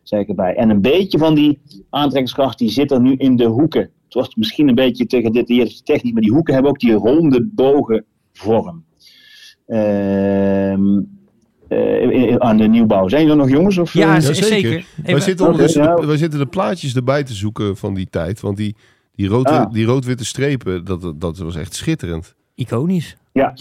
[0.02, 0.54] zeg ik erbij.
[0.54, 1.60] En een beetje van die
[1.90, 3.90] aantrekkingskracht, die zit er nu in de hoeken.
[4.16, 8.04] Was misschien een beetje te gedetailleerde techniek, maar die hoeken hebben ook die ronde bogen
[8.32, 8.84] vorm.
[9.66, 11.00] Ehm,
[11.68, 13.08] eh, aan de nieuwbouw.
[13.08, 13.78] Zijn er nog jongens?
[13.78, 14.20] Of, Ja, eh?
[14.20, 14.70] zeker.
[14.70, 18.40] Wij Even- zitten, de, wij zitten de plaatjes erbij te zoeken van die tijd.
[18.40, 18.76] Want die,
[19.14, 19.72] die, rood, Ah.
[19.72, 22.34] die rood-witte strepen, dat, dat was echt schitterend.
[22.54, 23.16] Iconisch.
[23.32, 23.54] Ja.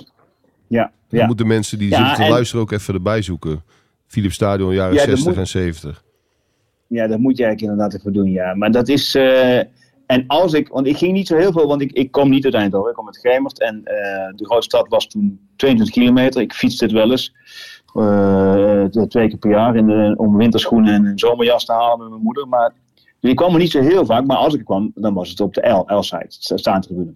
[0.68, 0.92] Ja.
[1.10, 1.26] Dan ja.
[1.26, 3.64] moeten mensen die Ja, zitten te en- luisteren ook even erbij zoeken.
[4.08, 6.04] Philips Stadion, jaren Ja, dat 60 moet- en 70.
[6.88, 8.54] Ja, dat moet je eigenlijk inderdaad even doen, ja.
[8.56, 9.16] Maar dat is...
[9.16, 9.60] eh,
[10.08, 10.68] en als ik...
[10.68, 12.90] Want ik ging niet zo heel veel, want ik, ik kom niet uit Eindhoven.
[12.90, 13.60] Ik kom uit Gemert.
[13.60, 16.42] En eh, de grote stad was toen 22 kilometer.
[16.42, 17.34] Ik fietste het wel eens.
[17.94, 19.76] eh, twee keer per jaar.
[19.76, 22.48] In de, om winterschoenen en een zomerjas te halen met mijn moeder.
[22.48, 22.74] Maar,
[23.20, 24.26] dus ik kwam er niet zo heel vaak.
[24.26, 26.26] Maar als ik kwam, dan was het op de L, L-site.
[26.28, 27.14] sta- Staantribune.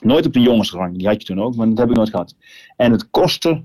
[0.00, 0.96] Nooit op de jongensrang.
[0.98, 2.34] Die had je toen ook, maar dat heb ik nooit gehad.
[2.76, 3.62] En het kostte...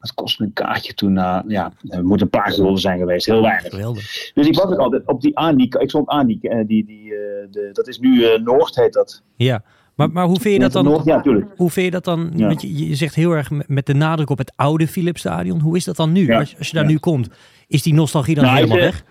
[0.00, 1.14] Het kostte een kaartje toen,
[1.46, 3.26] ja, het moet een paar gulden zijn geweest.
[3.26, 3.70] Heel weinig.
[3.70, 4.30] Geweldig.
[4.34, 6.84] Dus ik was ook altijd op die aan, die, ik stond aan die, eh, die,
[6.84, 7.18] die eh,
[7.50, 9.22] de, dat is nu eh, Noord heet dat.
[9.36, 9.62] Ja.
[9.94, 10.84] Maar, maar hoe vind je dat dan?
[10.84, 11.22] Noord, ja.
[11.56, 12.32] Hoe vind je dat dan?
[12.36, 12.54] Ja.
[12.58, 15.60] Je, je zegt heel erg met- de nadruk op het oude Philipsstadion.
[15.60, 16.26] Hoe is dat dan nu?
[16.26, 16.38] Ja.
[16.38, 17.28] Als, als je daar nu komt,
[17.68, 19.04] is die nostalgie dan Nou, helemaal ik, weg?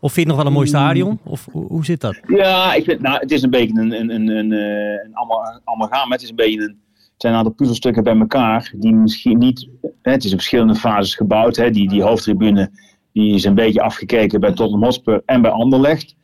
[0.00, 1.18] Of vind je het nog wel een mooi stadion?
[1.24, 2.20] Of hoe, zit dat?
[2.26, 6.12] Ja, ik vind, nou, het is een beetje een, een, een, een, een ama- amalgam.
[6.12, 6.78] Het is een beetje een,
[7.20, 9.68] zijn een aantal puzzelstukken bij elkaar die misschien niet,
[10.02, 11.56] het is in verschillende fases gebouwd.
[11.56, 12.70] Hè, die, die hoofdtribune
[13.12, 16.16] die is een beetje afgekeken bij Tottenham Hotspur en bij Anderlecht.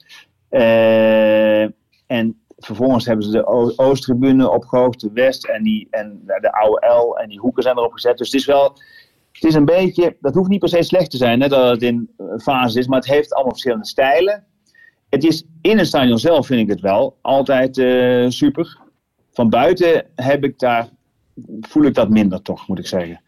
[0.48, 1.62] Eh,
[2.06, 7.18] en vervolgens hebben ze de Oosttribune opgehoogd, de West en, die, en de oude L
[7.18, 8.18] en die hoeken zijn erop gezet.
[8.18, 8.78] Dus het is wel,
[9.32, 12.10] het is een beetje, dat hoeft niet per se slecht te zijn dat het in
[12.16, 14.44] eh, fases is, maar het heeft allemaal verschillende stijlen.
[15.08, 18.84] Het is in het stadion zelf vind ik het wel altijd eh, super.
[19.36, 20.88] Van buiten heb ik daar,
[21.60, 23.20] voel ik dat minder toch, moet ik zeggen.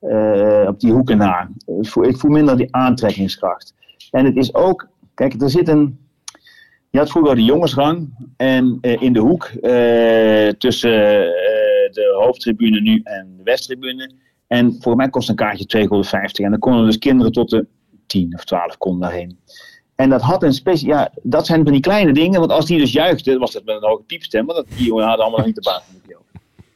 [0.00, 1.50] Eh, op die hoeken na.
[1.80, 3.74] Ik voel, ik minder die aantrekkingskracht.
[4.10, 5.98] En het is ook, kijk, er zit een.
[6.90, 10.90] Je had vroeger de jongensrang en eh, in de hoek eh, tussen
[11.90, 14.10] de hoofdtribune nu en de westtribune.
[14.46, 16.44] En volgens mij kost een kaartje 2,50 gulden.
[16.44, 17.66] En dan konden dus kinderen tot de
[18.06, 19.38] 10 of 12 konden daarheen.
[19.94, 20.98] En dat had een speciaal.
[20.98, 22.40] Ja, dat zijn van die kleine dingen.
[22.40, 24.46] Want als die dus juichten, was dat met een hoge piepstem.
[24.46, 25.82] Want die jongen hadden allemaal niet de baas.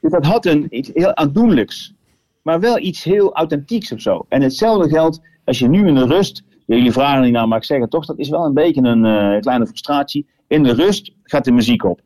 [0.01, 1.93] Dus dat had een, iets heel aandoenlijks.
[2.41, 4.25] Maar wel iets heel authentieks of zo.
[4.29, 6.43] En hetzelfde geldt als je nu in de rust.
[6.65, 8.05] Jullie vragen niet naar, maar ik zeg het toch.
[8.05, 10.27] Dat is wel een beetje een eh, kleine frustratie.
[10.47, 12.01] In de rust gaat de muziek op.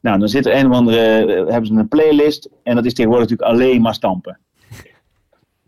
[0.00, 0.98] Nou, dan zit er een of andere.
[0.98, 2.48] eh, hebben ze een playlist.
[2.62, 4.38] En dat is tegenwoordig natuurlijk alleen maar stampen.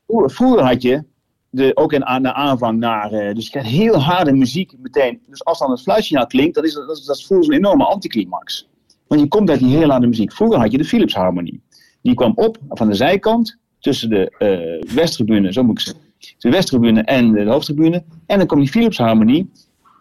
[0.07, 1.05] Vroeger had je
[1.53, 3.13] de, ook in aan de aanvang naar.
[3.13, 5.21] eh, dus je krijgt heel harde muziek meteen.
[5.27, 8.69] Dus als dan het fluitsignaal klinkt, dan is dat, dat, dat voelt zo'n enorme anticlimax.
[9.07, 10.33] Want je komt uit die heel harde muziek.
[10.33, 11.63] Vroeger had je de Philips harmonie.
[12.03, 16.03] Die kwam op van de zijkant tussen de eh, westtribune, zo moet ik zeggen.
[16.39, 18.05] De westtribune en de hoofdtribune.
[18.27, 19.51] En dan kwam die Philips harmonie.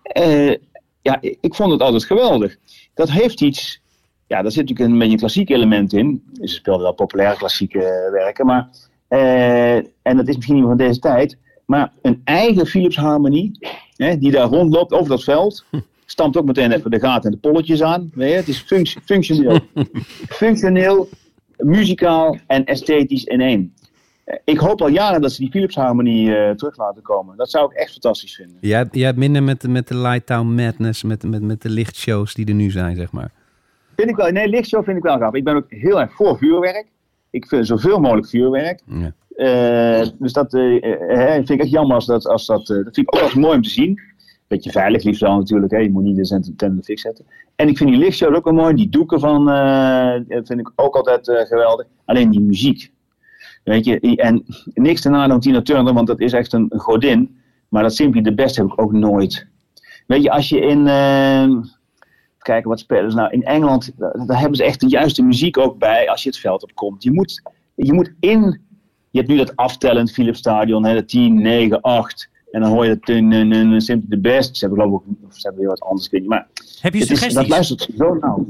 [0.04, 0.56] Eh,
[1.02, 2.58] ja, ik vond het altijd geweldig.
[2.94, 3.82] Dat heeft iets.
[4.28, 6.24] Ja, daar zit natuurlijk een beetje een klassiek element in.
[6.34, 8.70] Ze speelden wel populaire klassieke werken, maar.
[9.12, 11.38] Eh, en dat is misschien niet van deze tijd.
[11.66, 13.58] Maar een eigen Philips harmonie,
[13.96, 15.66] hè, die daar rondloopt over dat veld.
[16.06, 18.12] Stampt ook meteen even de gaten en de polletjes aan.
[18.14, 18.36] Weet je?
[18.36, 19.60] Het is func- functioneel.
[20.42, 21.10] functioneel,
[21.58, 23.74] muzikaal en esthetisch in één.
[24.24, 27.38] Eh, Ik hoop al jaren dat ze die Philips harmonie eh, terug laten komen.
[27.38, 28.58] Dat zou ik echt fantastisch vinden.
[28.62, 31.70] Jij, hebt- jij hebt minder met, de- met de Lighttown Madness, met, met, met de
[31.70, 33.32] lichtshows die er nu zijn, zeg maar.
[33.96, 35.34] Vind ik wel, nee, lichtshow vind ik wel gaaf.
[35.34, 36.86] Ik ben ook heel erg voor vuurwerk.
[37.32, 38.82] Ik vind zoveel mogelijk vuurwerk.
[38.86, 39.14] Ja.
[39.36, 43.16] Eh, dus dat eh, vind ik echt jammer als dat, als dat, dat vind ik
[43.16, 44.00] ook wel mooi om te zien.
[44.48, 45.78] Beetje veilig liefst wel natuurlijk, hè.
[45.78, 47.26] je moet niet de tent in de fik zetten.
[47.56, 49.46] En ik vind die lichtshows ook wel mooi, die doeken van,
[50.28, 51.86] vind ik ook altijd geweldig.
[52.06, 52.92] Alleen die muziek.
[53.64, 56.80] Weet je, en niks te nadeel van Tina Turner, want dat is echt een, een
[56.80, 57.38] godin.
[57.70, 59.48] Maar dat Simply the Best heb ik ook nooit.
[60.08, 60.88] Weet je, als je in,
[62.42, 65.58] kijken wat spelen ze nou, in Engeland, daar daar hebben ze echt de juiste muziek
[65.58, 67.04] ook bij als je het veld opkomt.
[67.04, 67.42] Je moet,
[67.76, 68.62] je moet in,
[69.10, 72.30] je hebt nu dat aftellend Philips Stadion, hè, de 10, 9, 8.
[72.52, 74.58] En dan hoor je in Simply the Best.
[74.58, 76.28] Ze hebben geloof ik of ze hebben heel wat anders, ik weet.
[76.28, 76.48] Maar
[76.82, 77.50] Heb je het is, dat suggesties?
[77.50, 78.46] luistert zo nauw.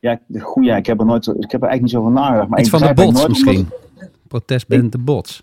[0.00, 2.48] Ja, de goeie, ik heb er nooit, ik heb er eigenlijk niet zo van nagedacht.
[2.48, 3.56] Maar Iets ik van de bots nooit, misschien.
[3.58, 5.42] omdat- Protestband de bots.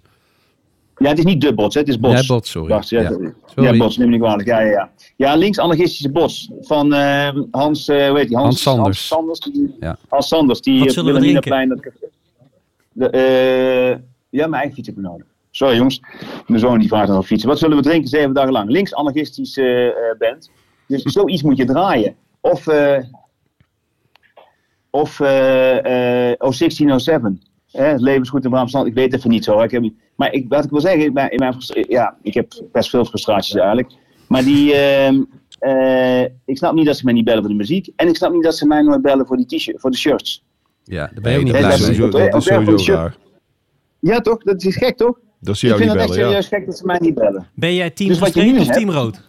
[0.97, 2.21] Ja, het is niet de bots, hè, het is bots.
[2.27, 2.69] Ja, bots, sorry.
[2.69, 3.09] Wacht, ja, Ja.
[3.09, 3.31] ja.
[3.45, 3.77] Sorry.
[3.77, 4.47] bots, neem me niet kwalijk.
[4.47, 4.91] Ja, ja, ja.
[5.15, 8.37] Ja links anarchistische bots van eh, Hans, eh hoe heet die?
[8.37, 9.09] Hans Sanders.
[9.09, 9.97] Hans Sanders, die, Ja.
[10.09, 11.79] Hans Sanders, die Wat op zullen we Wilhelminaplein dat
[12.91, 13.89] de, eh,
[14.29, 15.25] Ja, mijn eigen fiets heb ik nodig.
[15.51, 16.01] Sorry jongens,
[16.47, 17.49] mijn zoon die vaart op fietsen.
[17.49, 18.69] Wat zullen we drinken zeven dagen lang?
[18.69, 20.49] Links anarchistische eh, band.
[20.87, 22.15] Dus zoiets moet je draaien.
[22.41, 23.03] Of, eh
[24.89, 27.41] of eh eh 1607.
[27.71, 28.87] Hè, het leven is goed in Bramstand.
[28.87, 29.57] Ik weet het even niet zo.
[29.57, 29.63] hè.
[29.63, 29.83] Ik heb,
[30.15, 31.55] maar ik, wat ik wil zeggen, in mijn, in mijn
[31.87, 33.91] ja, ik heb best veel frustraties eigenlijk.
[34.33, 35.23] Maar die, ehm,
[35.59, 37.89] eh, ik snap niet dat ze mij niet bellen voor de muziek.
[37.95, 40.43] En ik snap niet dat ze mij nooit bellen voor, die t-shirt, voor de shirts.
[40.83, 41.95] Ja, daar ben je ook niet blij dat is mee.
[41.95, 43.09] sowieso, dat is sowieso.
[43.99, 44.43] Ja toch?
[44.43, 45.19] Dat is gek toch?
[45.39, 47.47] Dat ze Ik vind niet het echt serieus gek dat ze mij niet bellen.
[47.55, 49.21] Ben jij team Dus wat je gestreept nu of hebt- team rood?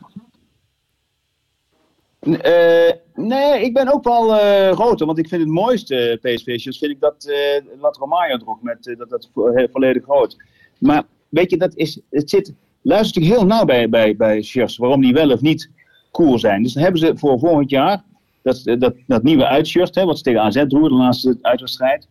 [2.42, 6.78] Eh, nee, ik ben ook wel eh roter, want ik vind het mooiste eh, PSV-shirts
[6.78, 9.30] vind ik dat eh Lat Romario droeg met dat, dat
[9.72, 10.36] volledig rood.
[10.78, 12.52] Maar weet je, dat is, het zit,
[12.84, 15.70] luister natuurlijk heel nauw bij, bij, bij shirts, waarom die wel of niet
[16.12, 16.62] cool zijn.
[16.62, 18.02] Dus dan hebben ze voor volgend jaar
[18.42, 22.08] dat, eh, dat, dat nieuwe uitshirt, hè, wat ze tegen AZ droegen, de laatste uitwedstrijd.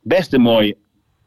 [0.00, 0.74] Best een mooi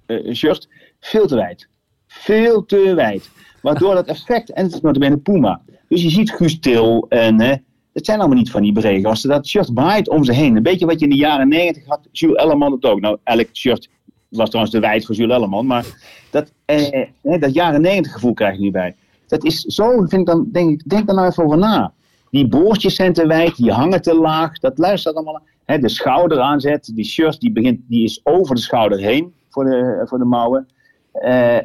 [0.06, 0.70] eh, shirt,
[1.00, 1.68] veel te wijd.
[2.08, 3.30] Veel te wijd.
[3.62, 5.62] Waardoor dat effect, en het is notabene Puma.
[5.88, 7.56] Dus je ziet Guus Til en hè,
[7.94, 9.30] het zijn allemaal niet van die brede gasten.
[9.30, 10.56] Dat shirt waait om ze heen.
[10.56, 12.08] Een beetje wat je in de jaren 90 had.
[12.12, 13.00] Jules Ellerman het ook.
[13.00, 13.90] Nou, elk shirt
[14.30, 15.66] was trouwens te wijd voor Jules Ellerman.
[15.66, 15.86] Maar
[16.32, 18.96] dat, eh, hè, dat jaren 90 gevoel krijg je nu bij.
[19.28, 21.94] Dat is zo, vind ik dan, denk ik, denk daar nou even over na.
[22.32, 24.60] Die boordjes zijn te wijd, die hangen te laag.
[24.60, 25.42] Dat luistert allemaal.
[25.66, 29.64] Hè, de schouder aanzet, die shirt die, begint, die is over de schouder heen voor
[29.64, 30.68] de, voor de mouwen.
[31.12, 31.58] Eh,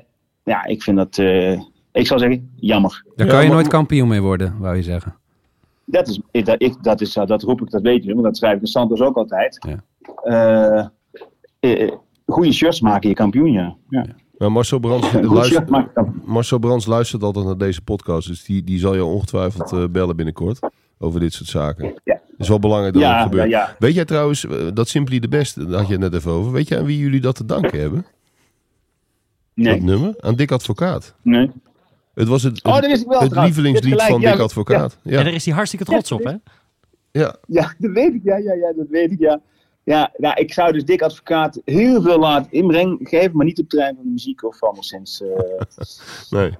[0.44, 1.60] ja, ik vind dat, eh,
[1.92, 3.04] ik zou zeggen, jammer.
[3.16, 5.14] Daar kan je nooit kampioen mee worden, wou je zeggen.
[5.84, 8.54] Dat, is, dat, ik, dat, is, dat roep ik, dat weet je, want dat schrijf
[8.54, 9.66] ik in Santos ook altijd.
[9.68, 10.92] Ja.
[11.60, 11.92] Eh,
[12.26, 13.76] goede shirts maken je kampioen, ja.
[13.88, 14.06] ja.
[14.38, 15.70] Maar Marcel Brands, luistert.
[16.24, 18.28] Marcel Brands luistert altijd naar deze podcast.
[18.28, 20.58] Dus die, die zal je ongetwijfeld eh, bellen binnenkort.
[20.98, 21.94] Over dit soort zaken.
[22.04, 22.12] Ja.
[22.14, 23.50] Het is wel belangrijk dat Ja, het gebeurt.
[23.50, 23.76] ja, ja.
[23.78, 26.52] Weet jij trouwens, eh, dat Simply the Best, daar had je het net even over.
[26.52, 27.98] Weet jij aan wie jullie dat te danken hebben?
[29.54, 30.14] Dat Nee, nummer?
[30.20, 31.14] Aan Dick Advocaat.
[31.22, 31.50] nee.
[32.14, 34.98] Het was het, Oh, dat wist ik wel het lievelingslied van Dick ja, Advocaat.
[35.04, 36.34] En Ja, daar is hij hartstikke trots op, hè?
[37.20, 37.36] ja.
[37.46, 39.40] Ja, dat weet ik, ja, ja, ja, dat weet ik, ja.
[39.84, 43.60] Ja, nou, ik zou dus Dick Advocaat heel veel laten inbreng geven, maar niet op
[43.64, 45.22] het terrein van de muziek of anderszins.
[45.22, 45.28] eh
[46.38, 46.50] Nee,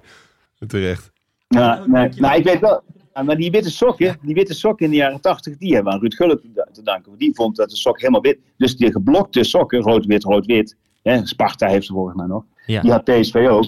[0.67, 1.11] terecht.
[1.47, 2.81] nou, nee, nou, ik weet wel.
[3.13, 5.97] ja, Maar die witte sokken, die witte sokken in de jaren 80, die hebben we
[5.97, 7.05] aan Ruud Gullit te da- te danken.
[7.07, 8.37] Want die vond dat de sok helemaal wit.
[8.57, 10.75] Dus die geblokte sokken, rood-wit, rood-wit.
[11.03, 12.43] hè, Sparta heeft ze volgens mij nog.
[12.65, 12.81] Ja.
[12.81, 13.65] Die had PSV ook.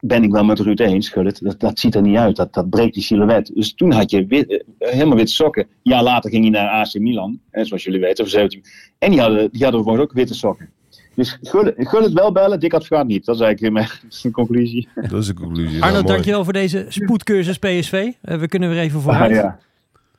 [0.00, 1.42] Ben ik wel met Ruud eens, Gullit.
[1.44, 2.36] Dat, dat ziet er niet uit.
[2.36, 3.50] Dat, dat breekt die silhouet.
[3.54, 5.62] Dus toen had je wit, eh, helemaal witte sokken.
[5.62, 7.40] Een jaar later ging hij naar AC Milan.
[7.50, 8.24] Hè, zoals jullie weten.
[8.24, 8.62] Of 17.
[8.98, 10.70] En die hadden, die hadden ook witte sokken.
[11.14, 13.24] Dus Gullit, Gullit wel bellen, Dick Advocaat niet.
[13.24, 13.88] Dat is eigenlijk mijn,
[14.22, 14.88] mijn conclusie.
[14.94, 15.82] Dat is de conclusie.
[15.82, 18.08] Arno, dankjewel voor deze spoedcursus PSV.
[18.22, 19.30] Eh, we kunnen weer even Ah, vooruit.
[19.34, 19.58] ja.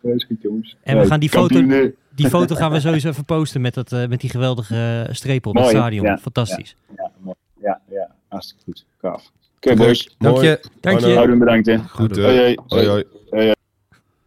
[0.01, 0.77] Dat is goed, jongens.
[0.83, 3.89] En we gaan die foto- eh, Die foto gaan we sowieso even posten met, dat,
[4.09, 6.05] met die geweldige strepen op het stadion.
[6.05, 6.75] ja, Fantastisch.
[6.95, 7.35] Ja, mooi.
[7.61, 8.85] ja, ja, hartstikke goed.
[9.01, 9.31] Gaaf.
[9.65, 10.15] Oké, boys.
[10.17, 10.47] Dank Mooi.
[10.47, 10.59] je.
[10.79, 11.03] Dank je.
[11.05, 11.15] Arno.
[11.17, 11.77] Houden bedankt, hè.
[11.77, 12.57] Goed, Hoi, hoi.
[12.67, 13.03] hoi, hoi.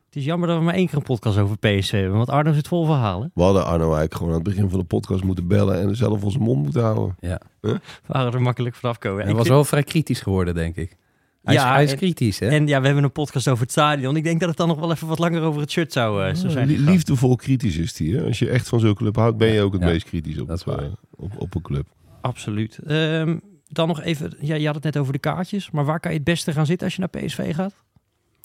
[0.07, 2.17] Het is jammer dat we maar één keer een podcast over PSV hebben.
[2.17, 3.31] Want Arno zit vol verhalen.
[3.35, 6.23] We hadden Arno eigenlijk gewoon aan het begin van de podcast moeten bellen en zelf
[6.25, 7.17] onze mond moeten houden.
[7.61, 9.23] We waren er makkelijk vanaf komen.
[9.25, 10.97] Hij was vind- wel vrij kritisch geworden, denk ik.
[11.43, 12.49] Hij, Ja, is, hij is en- kritisch, hè?
[12.49, 14.17] En ja, we hebben een podcast over het stadion.
[14.17, 16.35] Ik denk dat het dan nog wel even wat langer over het shirt zou, eh,
[16.35, 16.69] zou zijn.
[16.69, 16.85] Gegaan.
[16.85, 18.17] Liefdevol kritisch is die.
[18.17, 18.25] Hè?
[18.25, 20.49] Als je echt van zo'n club houdt, ben je ook het Ja, meest kritisch op,
[20.49, 20.79] dat is waar.
[20.83, 21.87] eh, op, op een club.
[22.21, 22.79] Absoluut.
[22.87, 23.37] Ehm,
[23.69, 25.71] dan nog even, ja, je had het net over de kaartjes.
[25.71, 27.75] Maar waar kan je het beste gaan zitten als je naar PSV gaat?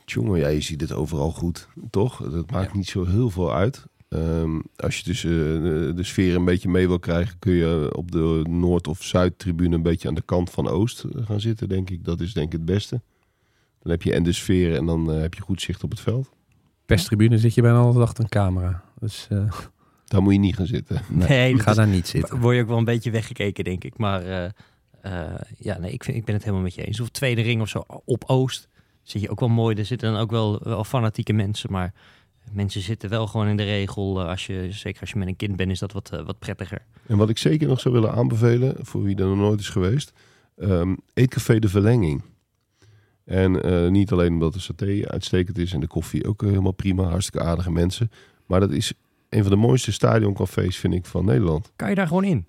[0.05, 2.29] Jongen, ja, je ziet het overal goed, toch?
[2.31, 3.85] Dat maakt niet zo heel veel uit.
[4.09, 8.11] Ehm, als je dus eh, de, sfeer een beetje mee wil krijgen, kun je op
[8.11, 12.05] de Noord- of Zuidtribune een beetje aan de kant van Oost gaan zitten, denk ik.
[12.05, 13.01] Dat is denk ik het beste.
[13.81, 15.99] Dan heb je en de sfeer en dan eh, heb je goed zicht op het
[15.99, 16.29] veld.
[16.85, 18.83] Perstribune zit je bijna altijd achter een camera.
[18.99, 19.51] Dus eh,
[20.05, 21.01] Daar moet je niet gaan zitten.
[21.09, 22.39] nee, Nee, ga daar niet zitten.
[22.39, 23.97] Word je ook wel een beetje weggekeken, denk ik.
[23.97, 24.53] Maar
[25.57, 26.99] ja, nee, ik, vind, ik ben het helemaal met je eens.
[26.99, 28.67] Of tweede ring of zo op Oost
[29.03, 29.75] zit je ook wel mooi.
[29.75, 31.71] Er zitten dan ook wel, wel fanatieke mensen.
[31.71, 31.93] Maar
[32.51, 34.21] mensen zitten wel gewoon in de regel.
[34.21, 36.39] eh, als je, zeker als je met een kind bent, is dat wat, eh, wat
[36.39, 36.85] prettiger.
[37.07, 40.13] En wat ik zeker nog zou willen aanbevelen, voor wie er nog nooit is geweest,
[40.57, 42.23] ehm Eetcafé De Verlenging.
[43.25, 46.71] En eh, niet alleen omdat de saté uitstekend is en de koffie ook eh, helemaal
[46.71, 48.11] prima, hartstikke aardige mensen.
[48.45, 48.93] Maar dat is
[49.29, 51.71] een van de mooiste stadioncafés, vind ik, van Nederland.
[51.75, 52.45] Kan je daar gewoon in?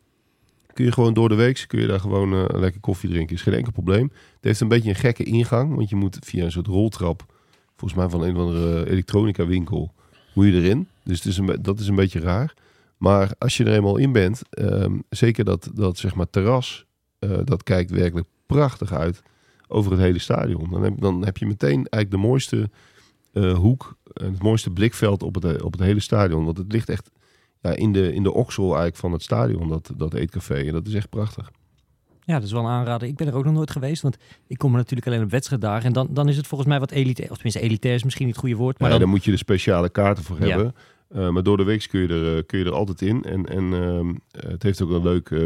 [0.75, 3.37] Kun je gewoon door de week, kun je daar gewoon een lekker koffie drinken.
[3.37, 4.03] Is geen enkel probleem.
[4.13, 7.25] Het heeft een beetje een gekke ingang, want je moet via een soort roltrap,
[7.77, 9.95] volgens mij van een of andere elektronica winkel,
[10.35, 10.89] moet je erin.
[11.05, 12.55] Dus het is een, dat is een beetje raar.
[12.97, 16.87] Maar als je er eenmaal in bent, ehm, zeker dat, dat zeg maar terras,
[17.19, 19.23] eh, dat kijkt werkelijk prachtig uit
[19.69, 20.71] over het hele stadion.
[20.71, 22.71] Dan heb, dan heb je meteen eigenlijk de mooiste
[23.33, 26.45] eh, hoek het mooiste blikveld op het, op het hele stadion.
[26.45, 27.11] Want het ligt echt
[27.61, 30.55] ja, in, de, in de oksel eigenlijk van het stadion, dat, dat eetcafé.
[30.55, 31.51] En dat is echt prachtig.
[32.25, 33.09] Ja, dat is wel een aanrader.
[33.09, 35.87] Ik ben er ook nog nooit geweest, want ik kom er natuurlijk alleen op wedstrijddagen.
[35.87, 37.29] En dan, dan is het volgens mij wat elitair.
[37.31, 38.79] Of tenminste, elitair is misschien niet het goede woord.
[38.79, 40.47] Maar Maar dan, daar moet je de speciale kaarten voor Ja.
[40.47, 40.75] hebben.
[41.09, 43.23] Eh, maar door de week kun je er, eh, kun je er altijd in.
[43.23, 44.15] En, en ehm,
[44.51, 45.41] het heeft ook een leuk eh,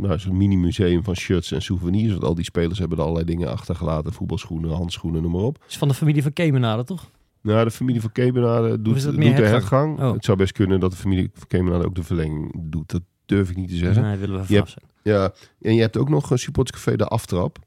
[0.00, 2.12] nou, zo'n mini-museum van shirts en souvenirs.
[2.12, 4.12] Want al die spelers hebben er allerlei dingen achtergelaten.
[4.12, 5.64] Voetbalschoenen, handschoenen, noem maar op.
[5.68, 7.10] is van de familie van Kemenade, toch?
[7.46, 9.98] Nou, de familie van Kemenade doet, doet de hertgang.
[9.98, 10.12] Oh.
[10.12, 12.90] Het zou best kunnen dat de familie van Kemenade ook de verlenging doet.
[12.90, 14.02] Dat durf ik niet te zeggen.
[14.02, 14.64] Nee, willen we.
[15.02, 17.58] Ja, en je hebt ook nog een supporterscafé De Aftrap.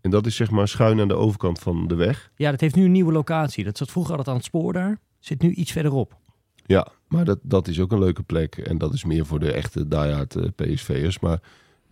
[0.00, 2.30] En dat is zeg maar schuin aan de overkant van de weg.
[2.36, 3.64] Ja, dat heeft nu een nieuwe locatie.
[3.64, 4.98] Dat zat vroeger altijd aan het spoor daar.
[5.18, 6.16] Zit nu iets verderop.
[6.66, 8.56] Ja, maar dat, dat is ook een leuke plek.
[8.56, 11.20] En dat is meer voor de echte diehard eh, PSV'ers.
[11.20, 11.40] Maar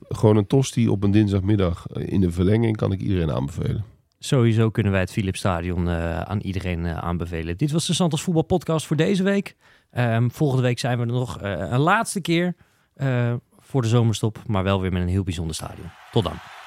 [0.09, 3.85] gewoon een tosti op een dinsdagmiddag eh, in de verlenging kan ik iedereen aanbevelen.
[4.25, 7.57] Sowieso kunnen wij het Philipsstadion eh aan iedereen eh, aanbevelen.
[7.57, 9.57] Dit was de Santos Voetbal Podcast voor deze week.
[9.91, 12.55] Ehm, volgende week zijn we er nog eh, een laatste keer
[13.59, 14.39] voor de zomerstop.
[14.47, 15.91] Maar wel weer met een heel bijzonder stadion.
[16.11, 16.62] Tot dan.